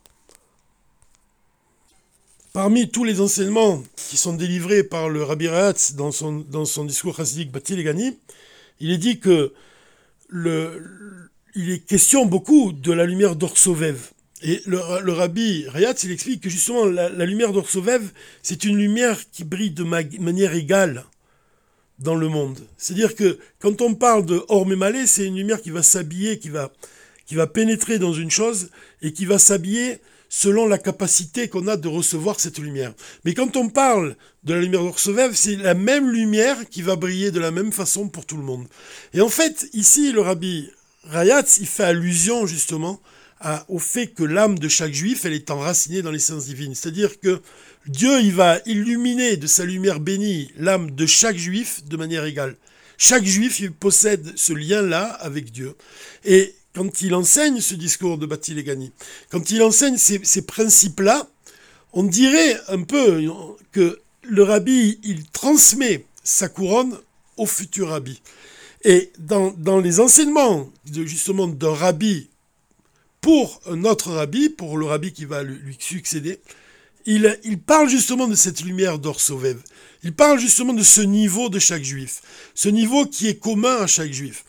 Parmi 2.54 2.88
tous 2.88 3.04
les 3.04 3.20
enseignements 3.20 3.82
qui 4.08 4.16
sont 4.16 4.32
délivrés 4.32 4.82
par 4.82 5.10
le 5.10 5.22
Rabbi 5.22 5.46
Ratz 5.46 5.92
dans 5.94 6.10
son, 6.10 6.38
dans 6.50 6.64
son 6.64 6.86
discours 6.86 7.14
chassidique 7.14 7.52
Bati 7.52 7.76
Legani, 7.76 8.16
il 8.80 8.90
est 8.90 8.98
dit 8.98 9.20
que 9.20 9.52
il 11.54 11.70
est 11.70 11.86
question 11.86 12.24
beaucoup 12.24 12.72
de 12.72 12.92
la 12.92 13.04
lumière 13.04 13.36
d'Orsovev. 13.36 14.10
Et 14.42 14.60
le, 14.66 14.78
le 15.02 15.12
Rabbi 15.12 15.66
Rayatz, 15.68 16.04
il 16.04 16.12
explique 16.12 16.42
que 16.42 16.50
justement 16.50 16.84
la, 16.84 17.08
lumière 17.24 17.52
d'Orsovev, 17.52 18.02
c'est 18.42 18.64
une 18.64 18.76
lumière 18.76 19.18
qui 19.30 19.44
brille 19.44 19.70
de 19.70 19.84
manière 19.84 20.54
égale 20.54 21.04
dans 21.98 22.14
le 22.14 22.28
monde. 22.28 22.58
C'est-à-dire 22.76 23.14
que 23.14 23.38
quand 23.58 23.80
on 23.80 23.94
parle 23.94 24.26
de 24.26 24.44
Or 24.48 24.66
c'est 25.06 25.24
une 25.24 25.36
lumière 25.36 25.62
qui 25.62 25.70
va 25.70 25.82
s'habiller, 25.82 26.38
qui 26.38 26.50
va, 26.50 26.70
qui 27.24 27.34
va 27.34 27.46
pénétrer 27.46 27.98
dans 27.98 28.12
une 28.12 28.30
chose 28.30 28.70
et 29.00 29.12
qui 29.12 29.24
va 29.24 29.38
s'habiller 29.38 30.00
selon 30.28 30.66
la 30.66 30.78
capacité 30.78 31.48
qu'on 31.48 31.68
a 31.68 31.76
de 31.76 31.88
recevoir 31.88 32.40
cette 32.40 32.58
lumière. 32.58 32.92
Mais 33.24 33.32
quand 33.32 33.56
on 33.56 33.68
parle 33.68 34.16
de 34.44 34.54
la 34.54 34.60
lumière 34.60 34.82
d'Orsovev, 34.82 35.34
c'est 35.34 35.56
la 35.56 35.74
même 35.74 36.10
lumière 36.10 36.68
qui 36.68 36.82
va 36.82 36.96
briller 36.96 37.30
de 37.30 37.40
la 37.40 37.52
même 37.52 37.72
façon 37.72 38.08
pour 38.08 38.26
tout 38.26 38.36
le 38.36 38.42
monde. 38.42 38.66
Et 39.14 39.20
en 39.20 39.28
fait, 39.28 39.68
ici, 39.72 40.12
le 40.12 40.20
rabbi 40.20 40.68
Rayatz, 41.04 41.58
il 41.58 41.66
fait 41.66 41.84
allusion 41.84 42.46
justement 42.46 43.00
au 43.68 43.78
fait 43.78 44.08
que 44.08 44.22
l'âme 44.22 44.58
de 44.58 44.68
chaque 44.68 44.92
juif, 44.92 45.24
elle 45.24 45.32
est 45.32 45.50
enracinée 45.50 46.02
dans 46.02 46.10
l'essence 46.10 46.46
divine. 46.46 46.74
C'est-à-dire 46.74 47.20
que 47.20 47.40
Dieu, 47.86 48.20
il 48.20 48.32
va 48.32 48.58
illuminer 48.66 49.36
de 49.36 49.46
sa 49.46 49.64
lumière 49.64 50.00
bénie 50.00 50.50
l'âme 50.56 50.90
de 50.90 51.06
chaque 51.06 51.36
juif 51.36 51.84
de 51.84 51.96
manière 51.96 52.24
égale. 52.24 52.56
Chaque 52.98 53.24
juif, 53.24 53.62
possède 53.78 54.32
ce 54.36 54.52
lien-là 54.52 55.04
avec 55.04 55.52
Dieu. 55.52 55.74
Et 56.24 56.54
quand 56.74 57.02
il 57.02 57.14
enseigne 57.14 57.60
ce 57.60 57.74
discours 57.74 58.18
de 58.18 58.26
Bati 58.26 58.54
Legani, 58.54 58.90
quand 59.30 59.50
il 59.50 59.62
enseigne 59.62 59.98
ces, 59.98 60.20
ces 60.24 60.42
principes-là, 60.42 61.28
on 61.92 62.04
dirait 62.04 62.58
un 62.68 62.82
peu 62.82 63.22
que 63.72 64.00
le 64.22 64.42
rabbi, 64.42 64.98
il 65.04 65.24
transmet 65.26 66.04
sa 66.24 66.48
couronne 66.48 66.98
au 67.36 67.46
futur 67.46 67.90
rabbi. 67.90 68.20
Et 68.82 69.12
dans, 69.18 69.52
dans 69.56 69.78
les 69.78 70.00
enseignements 70.00 70.70
justement 70.92 71.46
d'un 71.46 71.74
rabbi 71.74 72.28
pour 73.26 73.60
un 73.68 73.82
autre 73.82 74.12
rabbi, 74.12 74.50
pour 74.50 74.78
le 74.78 74.86
rabbi 74.86 75.12
qui 75.12 75.24
va 75.24 75.42
lui 75.42 75.76
succéder, 75.80 76.38
il, 77.06 77.58
parle 77.66 77.88
justement 77.88 78.28
de 78.28 78.36
cette 78.36 78.60
lumière 78.60 79.00
d'Orsovev. 79.00 79.58
Il 80.04 80.14
parle 80.14 80.38
justement 80.38 80.72
de 80.72 80.84
ce 80.84 81.00
niveau 81.00 81.48
de 81.48 81.58
chaque 81.58 81.82
juif, 81.82 82.22
ce 82.54 82.68
niveau 82.68 83.04
qui 83.04 83.26
est 83.26 83.34
commun 83.34 83.78
à 83.78 83.88
chaque 83.88 84.12
juif. 84.12 84.44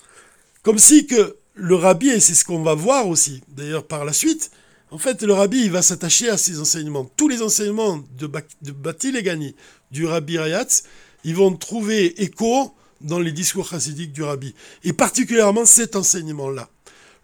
Comme 0.61 0.77
si 0.77 1.07
que 1.07 1.37
le 1.55 1.73
rabbi, 1.73 2.09
et 2.09 2.19
c'est 2.19 2.35
ce 2.35 2.45
qu'on 2.45 2.61
va 2.61 2.75
voir 2.75 3.07
aussi 3.07 3.41
d'ailleurs 3.47 3.87
par 3.87 4.05
la 4.05 4.13
suite, 4.13 4.51
en 4.91 4.99
fait 4.99 5.23
le 5.23 5.33
rabbi 5.33 5.69
va 5.69 5.81
s'attacher 5.81 6.29
à 6.29 6.37
ces 6.37 6.59
enseignements. 6.59 7.09
Tous 7.17 7.29
les 7.29 7.41
enseignements 7.41 8.03
de, 8.19 8.29
Legani, 9.11 9.55
du 9.89 10.05
rabbi 10.05 10.37
Rayatz, 10.37 10.83
ils 11.23 11.33
vont 11.33 11.51
trouver 11.55 12.21
écho 12.21 12.75
dans 13.01 13.17
les 13.17 13.31
discours 13.31 13.67
chassidiques 13.67 14.13
du 14.13 14.21
rabbi. 14.21 14.53
Et 14.83 14.93
particulièrement 14.93 15.65
cet 15.65 15.95
enseignement-là. 15.95 16.69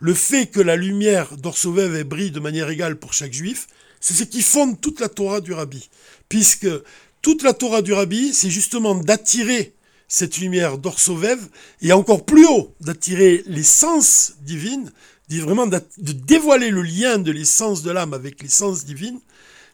Le 0.03 0.13
fait 0.13 0.47
que 0.47 0.59
la 0.59 0.75
lumière 0.75 1.37
d'Orsovev 1.37 2.03
brille 2.03 2.31
de 2.31 2.41
manière 2.41 2.69
égale 2.69 2.97
pour 2.97 3.13
chaque 3.13 3.31
juif, 3.31 3.67
c'est 4.01 4.13
ce 4.13 4.25
qui 4.25 4.41
fonde 4.41 4.81
toute 4.81 4.99
la 4.99 5.07
Torah 5.07 5.39
du 5.39 5.53
rabbi. 5.53 5.89
Puisque 6.27 6.67
toute 7.21 7.41
la 7.41 7.53
Torah 7.53 7.81
du 7.81 7.93
rabbi, 7.93 8.33
c'est 8.33 8.49
justement 8.49 8.95
d'attirer 8.95 9.73
cette 10.09 10.39
lumière 10.39 10.77
d'Orsovev 10.77 11.39
et 11.81 11.93
encore 11.93 12.25
plus 12.25 12.45
haut, 12.45 12.75
d'attirer 12.81 13.45
l'essence 13.47 14.33
divine, 14.41 14.91
vraiment 15.29 15.67
de 15.67 15.79
dévoiler 16.11 16.69
le 16.69 16.81
lien 16.81 17.17
de 17.17 17.31
l'essence 17.31 17.81
de 17.81 17.91
l'âme 17.91 18.13
avec 18.13 18.43
l'essence 18.43 18.83
divine, 18.83 19.21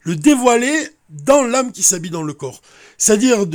le 0.03 0.15
dévoiler 0.15 0.89
dans 1.09 1.41
l'âme 1.41 1.71
qui 1.71 1.81
s'habille 1.81 2.11
dans 2.11 2.21
le 2.21 2.33
corps. 2.33 2.61
C'est-à-dire 2.99 3.47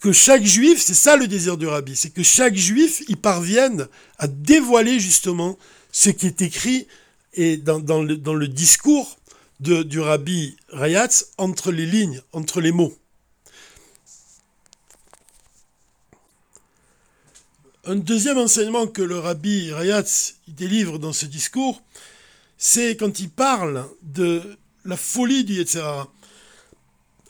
que 0.00 0.12
chaque 0.12 0.44
juif, 0.44 0.80
c'est 0.80 0.94
ça 0.94 1.18
le 1.18 1.26
désir 1.28 1.58
du 1.58 1.66
rabbi, 1.66 1.94
c'est 1.94 2.08
que 2.08 2.22
chaque 2.22 2.54
juif 2.54 3.02
y 3.06 3.16
parvienne 3.16 3.86
à 4.18 4.28
dévoiler 4.28 4.98
justement 4.98 5.58
ce 5.96 6.10
qui 6.10 6.26
est 6.26 6.42
écrit 6.42 6.86
et 7.32 7.56
dans, 7.56 8.02
le, 8.02 8.48
discours 8.48 9.16
du 9.60 9.98
rabbi 9.98 10.54
Rayatz 10.68 11.32
entre 11.38 11.72
les 11.72 11.86
lignes, 11.86 12.20
entre 12.34 12.60
les 12.60 12.70
mots. 12.70 12.94
Un 17.86 17.96
deuxième 17.96 18.36
enseignement 18.36 18.86
que 18.86 19.00
le 19.00 19.18
rabbi 19.18 19.72
Rayatz 19.72 20.34
délivre 20.48 20.98
dans 20.98 21.14
ce 21.14 21.24
discours, 21.24 21.80
c'est 22.58 22.96
quand 22.96 23.18
il 23.18 23.30
parle 23.30 23.88
de 24.02 24.42
la 24.84 24.98
folie 24.98 25.44
du 25.44 25.54
Yetzirah. 25.54 26.12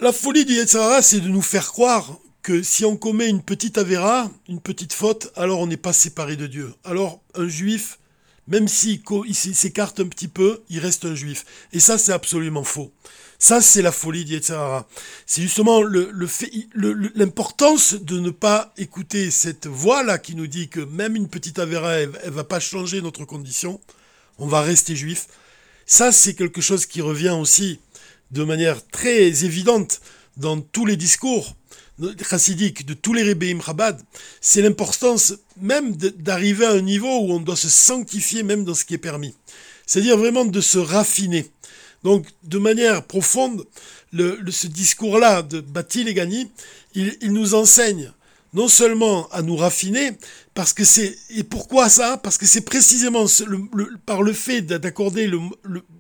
La 0.01 0.13
folie 0.13 0.45
du 0.45 0.55
Yetzirah, 0.55 1.03
c'est 1.03 1.21
de 1.21 1.29
nous 1.29 1.41
faire 1.41 1.69
croire 1.69 2.19
que 2.43 2.65
si 2.65 2.85
on 2.85 2.97
commet 2.97 3.29
une 3.29 3.43
petite 3.43 3.79
avéra, 3.79 4.29
une 4.49 4.61
petite 4.61 4.93
faute, 4.93 5.31
alors 5.37 5.61
on 5.61 5.69
n'est 5.69 5.77
pas 5.77 5.93
séparé 5.93 6.35
de 6.35 6.49
Dieu. 6.49 6.75
Alors 6.83 7.21
un 7.37 7.47
juif, 7.47 8.01
même 8.49 8.69
s'il 8.69 9.03
s'écarte 9.35 10.01
un 10.01 10.07
petit 10.07 10.29
peu, 10.29 10.63
il 10.69 10.79
reste 10.79 11.05
un 11.05 11.15
juif. 11.15 11.45
Et 11.73 11.81
ça, 11.81 11.99
c'est 11.99 12.13
absolument 12.13 12.65
faux. 12.65 12.93
Ça, 13.39 13.61
c'est 13.61 13.83
la 13.83 13.93
folie 13.93 14.25
d'Yetzirah. 14.25 14.87
C'est 15.27 15.43
justement 15.43 15.83
l'importance 15.83 17.95
de 17.95 18.19
ne 18.19 18.31
pas 18.31 18.73
écouter 18.79 19.31
cette 19.31 19.67
voix-là 19.67 20.19
qui 20.19 20.35
nous 20.35 20.47
dit 20.47 20.69
que 20.69 20.81
même 20.81 21.17
une 21.17 21.29
petite 21.29 21.59
avéra, 21.59 21.95
elle, 21.95 22.11
va 22.27 22.45
pas 22.45 22.61
changer 22.61 23.03
notre 23.03 23.25
condition. 23.25 23.81
On 24.39 24.47
va 24.47 24.63
rester 24.63 24.97
juif. 24.97 25.27
Ça, 25.85 26.13
c'est 26.13 26.35
quelque 26.35 26.61
chose 26.61 26.87
qui 26.87 27.01
revient 27.01 27.37
aussi 27.39 27.81
de 28.31 28.45
manière 28.45 28.87
très 28.89 29.45
évidente 29.45 30.01
dans 30.37 30.61
tous 30.61 30.87
les 30.87 30.97
discours 30.97 31.56
chassidique, 32.23 32.87
de 32.87 32.95
tous 32.95 33.15
les 33.15 33.23
Rebbeim 33.23 33.61
Chabad, 33.61 34.01
c'est 34.41 34.63
l'importance 34.63 35.35
même 35.61 35.97
d'arriver 35.97 36.67
à 36.67 36.73
un 36.73 36.83
niveau 36.83 37.21
où 37.21 37.33
on 37.33 37.41
doit 37.41 37.57
se 37.57 37.69
sanctifier 37.69 38.43
même 38.43 38.65
dans 38.65 38.75
ce 38.75 38.85
qui 38.85 38.95
est 38.95 38.99
permis. 38.99 39.35
C'est-à-dire 39.87 40.19
vraiment 40.19 40.45
de 40.45 40.61
se 40.61 40.79
raffiner. 40.79 41.47
Donc, 42.03 42.27
de 42.43 42.59
manière 42.59 43.05
profonde, 43.05 43.65
le, 44.13 44.39
ce 44.51 44.67
discours-là 44.67 45.43
de 45.43 45.61
Bati 45.61 46.05
Legani, 46.05 46.51
il, 46.95 47.17
il 47.21 47.33
nous 47.33 47.55
enseigne 47.55 48.13
non 48.53 48.69
seulement 48.69 49.29
à 49.33 49.43
nous 49.43 49.57
raffiner, 49.57 50.13
parce 50.55 50.73
que 50.73 50.85
c'est 50.85 51.17
et 51.31 51.45
pourquoi 51.45 51.91
ça? 51.91 52.17
Parce 52.17 52.39
que 52.39 52.47
c'est 52.47 52.63
précisément 52.63 53.27
par 54.07 54.23
le 54.23 54.33
fait 54.33 54.63
d'accorder 54.63 55.31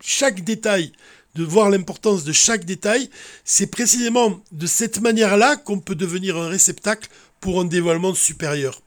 chaque 0.00 0.42
détail 0.42 0.92
de 1.36 1.44
voir 1.44 1.70
l'importance 1.70 2.24
de 2.24 2.32
chaque 2.32 2.64
détail, 2.64 3.10
c'est 3.44 3.66
précisément 3.66 4.40
de 4.52 4.66
cette 4.66 5.00
manière-là 5.00 5.56
qu'on 5.56 5.78
peut 5.78 5.94
devenir 5.94 6.36
un 6.36 6.48
réceptacle 6.48 7.10
pour 7.40 7.60
un 7.60 7.66
dévoilement 7.66 8.14
supérieur. 8.14 8.80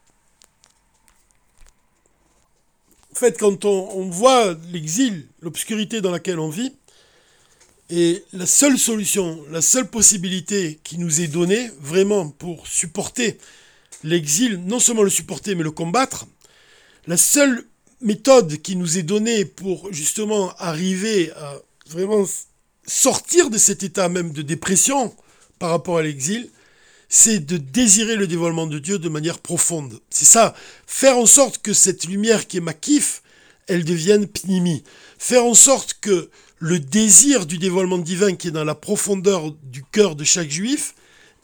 En 3.11 3.15
fait, 3.15 3.37
quand 3.37 3.65
on, 3.65 4.09
voit 4.09 4.55
l'exil, 4.71 5.27
l'obscurité 5.41 6.01
dans 6.01 6.11
laquelle 6.11 6.39
on 6.39 6.49
vit, 6.49 6.73
et 7.91 8.23
la 8.33 8.45
seule 8.45 8.77
solution, 8.77 9.43
la 9.49 9.61
seule 9.61 9.89
possibilité 9.89 10.79
qui 10.83 10.97
nous 10.97 11.21
est 11.21 11.27
donnée 11.27 11.69
vraiment 11.79 12.29
pour 12.29 12.67
supporter 12.67 13.37
l'exil, 14.03 14.61
non 14.65 14.79
seulement 14.79 15.03
le 15.03 15.09
supporter 15.09 15.55
mais 15.55 15.63
le 15.63 15.71
combattre, 15.71 16.27
la 17.07 17.17
seule 17.17 17.65
méthode 18.01 18.61
qui 18.61 18.75
nous 18.75 18.97
est 18.97 19.03
donnée 19.03 19.43
pour 19.43 19.91
justement 19.91 20.53
arriver 20.57 21.31
à 21.31 21.55
vraiment 21.89 22.25
sortir 22.85 23.49
de 23.49 23.57
cet 23.57 23.83
état 23.83 24.09
même 24.09 24.31
de 24.31 24.41
dépression 24.41 25.13
par 25.59 25.71
rapport 25.71 25.97
à 25.97 26.01
l'exil, 26.01 26.49
c'est 27.09 27.39
de 27.39 27.57
désirer 27.57 28.15
le 28.15 28.27
dévoilement 28.27 28.67
de 28.67 28.79
Dieu 28.79 28.99
de 28.99 29.09
manière 29.09 29.39
profonde. 29.39 29.99
C'est 30.09 30.25
ça, 30.25 30.53
faire 30.85 31.17
en 31.17 31.25
sorte 31.25 31.61
que 31.61 31.73
cette 31.73 32.05
lumière 32.05 32.47
qui 32.47 32.57
est 32.57 32.61
ma 32.61 32.73
kiff, 32.73 33.23
elle 33.67 33.83
devienne 33.83 34.27
pnimi. 34.27 34.83
Faire 35.17 35.45
en 35.45 35.53
sorte 35.55 35.95
que 36.01 36.29
le 36.59 36.79
désir 36.79 37.45
du 37.45 37.57
dévoilement 37.57 37.97
divin 37.97 38.35
qui 38.35 38.49
est 38.49 38.51
dans 38.51 38.63
la 38.63 38.75
profondeur 38.75 39.51
du 39.63 39.83
cœur 39.83 40.15
de 40.15 40.23
chaque 40.23 40.49
juif, 40.49 40.93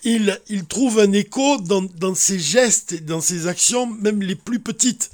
il, 0.04 0.40
il 0.50 0.66
trouve 0.66 1.00
un 1.00 1.12
écho 1.14 1.58
dans, 1.62 1.82
dans 1.82 2.16
ses 2.16 2.40
gestes, 2.40 3.04
dans 3.04 3.22
ses 3.22 3.48
actions, 3.48 3.88
même 3.88 4.22
les 4.22 4.36
plus 4.36 4.60
petites. 4.60 5.10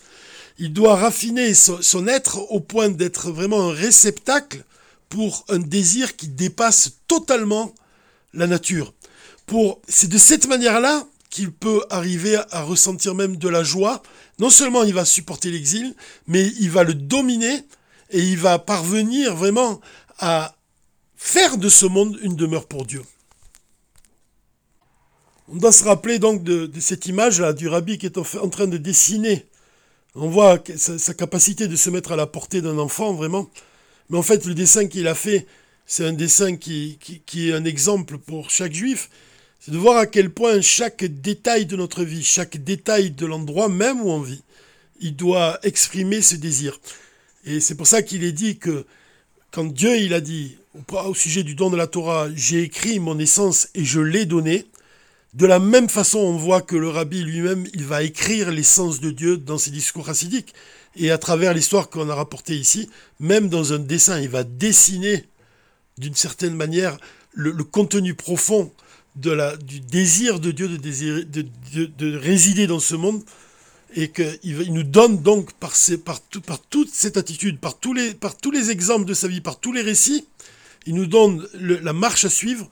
Il 0.60 0.74
doit 0.74 0.96
raffiner 0.96 1.54
son 1.54 2.08
être 2.08 2.40
au 2.52 2.60
point 2.60 2.90
d'être 2.90 3.32
vraiment 3.32 3.70
un 3.70 3.74
réceptacle 3.74 4.64
pour 5.12 5.46
un 5.50 5.60
désir 5.60 6.16
qui 6.16 6.30
dépasse 6.30 6.94
totalement 7.06 7.76
la 8.34 8.48
nature. 8.48 8.94
Pour, 9.46 9.82
c'est 9.88 10.08
de 10.08 10.18
cette 10.18 10.48
manière-là 10.48 11.06
qu'il 11.30 11.52
peut 11.52 11.84
arriver 11.90 12.38
à 12.52 12.64
ressentir 12.64 13.14
même 13.14 13.36
de 13.36 13.50
la 13.50 13.62
joie. 13.62 14.02
Non 14.40 14.50
seulement 14.50 14.84
il 14.84 14.94
va 14.94 15.04
supporter 15.04 15.52
l'exil, 15.52 15.96
mais 16.28 16.48
il 16.60 16.72
va 16.72 16.84
le 16.84 16.94
dominer 16.94 17.66
et 18.10 18.22
il 18.22 18.38
va 18.38 18.58
parvenir 18.58 19.36
vraiment 19.36 19.82
à 20.18 20.56
faire 21.18 21.58
de 21.58 21.68
ce 21.68 21.86
monde 21.86 22.18
une 22.22 22.38
demeure 22.38 22.66
pour 22.66 22.86
Dieu. 22.86 23.04
On 25.50 25.58
doit 25.58 25.74
se 25.74 25.84
rappeler 25.84 26.20
donc 26.20 26.44
de, 26.44 26.72
cette 26.80 27.06
image-là 27.08 27.52
du 27.52 27.68
rabbi 27.68 27.98
qui 27.98 28.06
est 28.06 28.18
en 28.18 28.50
train 28.50 28.68
de 28.68 28.78
dessiner. 28.78 29.46
On 30.16 30.30
voit 30.30 30.60
sa 30.78 31.14
capacité 31.14 31.68
de 31.68 31.76
se 31.76 31.90
mettre 31.90 32.14
à 32.14 32.16
la 32.16 32.28
portée 32.28 32.62
d'un 32.62 32.78
enfant, 32.78 33.14
vraiment. 33.14 33.50
Mais 34.12 34.18
en 34.18 34.24
fait, 34.24 34.46
le 34.46 34.54
dessin 34.54 34.88
qu'il 34.88 35.08
a 35.08 35.16
fait, 35.16 35.48
c'est 35.86 36.06
un 36.06 36.12
dessin 36.12 36.58
qui, 36.58 37.00
est 37.34 37.54
un 37.54 37.64
exemple 37.64 38.18
pour 38.18 38.50
chaque 38.50 38.74
juif. 38.74 39.10
C'est 39.62 39.72
de 39.72 39.78
voir 39.78 39.98
à 39.98 40.06
quel 40.06 40.32
point 40.32 40.60
chaque 40.60 41.06
détail 41.06 41.66
de 41.66 41.78
notre 41.78 42.04
vie, 42.04 42.24
chaque 42.24 42.58
détail 42.58 43.12
de 43.12 43.26
l'endroit 43.26 43.70
même 43.70 44.02
où 44.02 44.10
on 44.10 44.20
vit, 44.20 44.44
il 45.00 45.16
doit 45.16 45.60
exprimer 45.64 46.22
ce 46.22 46.36
désir. 46.36 46.78
Et 47.46 47.62
c'est 47.62 47.76
pour 47.76 47.88
ça 47.88 48.02
qu'il 48.02 48.26
est 48.26 48.34
dit 48.34 48.58
que 48.58 48.86
quand 49.50 49.66
Dieu 49.66 49.98
il 49.98 50.14
a 50.14 50.20
dit 50.20 50.58
au 50.90 51.14
sujet 51.14 51.44
du 51.44 51.56
don 51.56 51.70
de 51.70 51.78
la 51.78 51.88
Torah, 51.88 52.28
j'ai 52.36 52.64
écrit 52.64 53.00
mon 53.00 53.18
essence 53.18 53.70
et 53.76 53.86
je 53.86 54.02
l'ai 54.02 54.26
donné, 54.26 54.66
de 55.36 55.46
la 55.46 55.60
même 55.60 55.88
façon 55.88 56.20
on 56.20 56.36
voit 56.38 56.62
que 56.62 56.76
le 56.76 56.90
rabbi 56.90 57.24
lui-même, 57.24 57.66
il 57.74 57.86
va 57.86 58.04
écrire 58.04 58.52
l'essence 58.52 59.00
de 59.00 59.12
Dieu 59.12 59.38
dans 59.38 59.58
ses 59.58 59.72
discours 59.72 60.06
chassidiques. 60.06 60.54
Et 60.96 61.12
à 61.12 61.18
travers 61.18 61.54
l'histoire 61.54 61.90
qu'on 61.90 62.10
a 62.10 62.16
rapportée 62.16 62.56
ici, 62.56 62.90
même 63.20 63.50
dans 63.50 63.74
un 63.74 63.80
dessin, 63.80 64.20
il 64.20 64.30
va 64.30 64.44
dessiner 64.44 65.26
d'une 65.98 66.16
certaine 66.16 66.56
manière 66.56 66.98
le, 67.34 67.54
contenu 67.64 68.14
profond 68.14 68.72
du 69.16 69.80
désir 69.80 70.40
de 70.40 70.52
Dieu 70.52 70.68
de, 70.68 72.18
résider 72.18 72.68
dans 72.68 72.80
ce 72.80 72.96
monde 72.96 73.24
et 73.96 74.10
qu'il 74.10 74.40
il 74.44 74.74
nous 74.74 74.84
donne 74.84 75.22
donc 75.22 75.52
par, 75.54 75.74
toute 76.70 76.94
cette 76.94 77.18
attitude, 77.18 77.60
par 77.60 77.78
tous, 77.78 77.94
les, 77.94 78.72
exemples 78.72 79.06
de 79.06 79.14
sa 79.14 79.28
vie, 79.28 79.42
par 79.42 79.60
tous 79.60 79.72
les 79.72 79.82
récits, 79.82 80.26
il 80.86 80.96
nous 80.96 81.08
donne 81.08 81.48
la 81.54 81.94
marche 81.94 82.26
à 82.26 82.30
suivre 82.30 82.70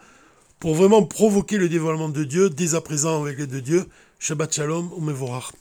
pour 0.60 0.76
vraiment 0.76 1.04
provoquer 1.04 1.58
le 1.58 1.70
dévoilement 1.70 2.10
de 2.10 2.24
Dieu 2.24 2.50
dès 2.50 2.76
à 2.76 2.82
présent 2.82 3.22
avec 3.22 3.38
l'aide 3.38 3.52
de 3.52 3.60
Dieu. 3.60 3.86
Shabbat 4.20 4.54
Shalom, 4.54 4.92
Mevorach. 5.00 5.54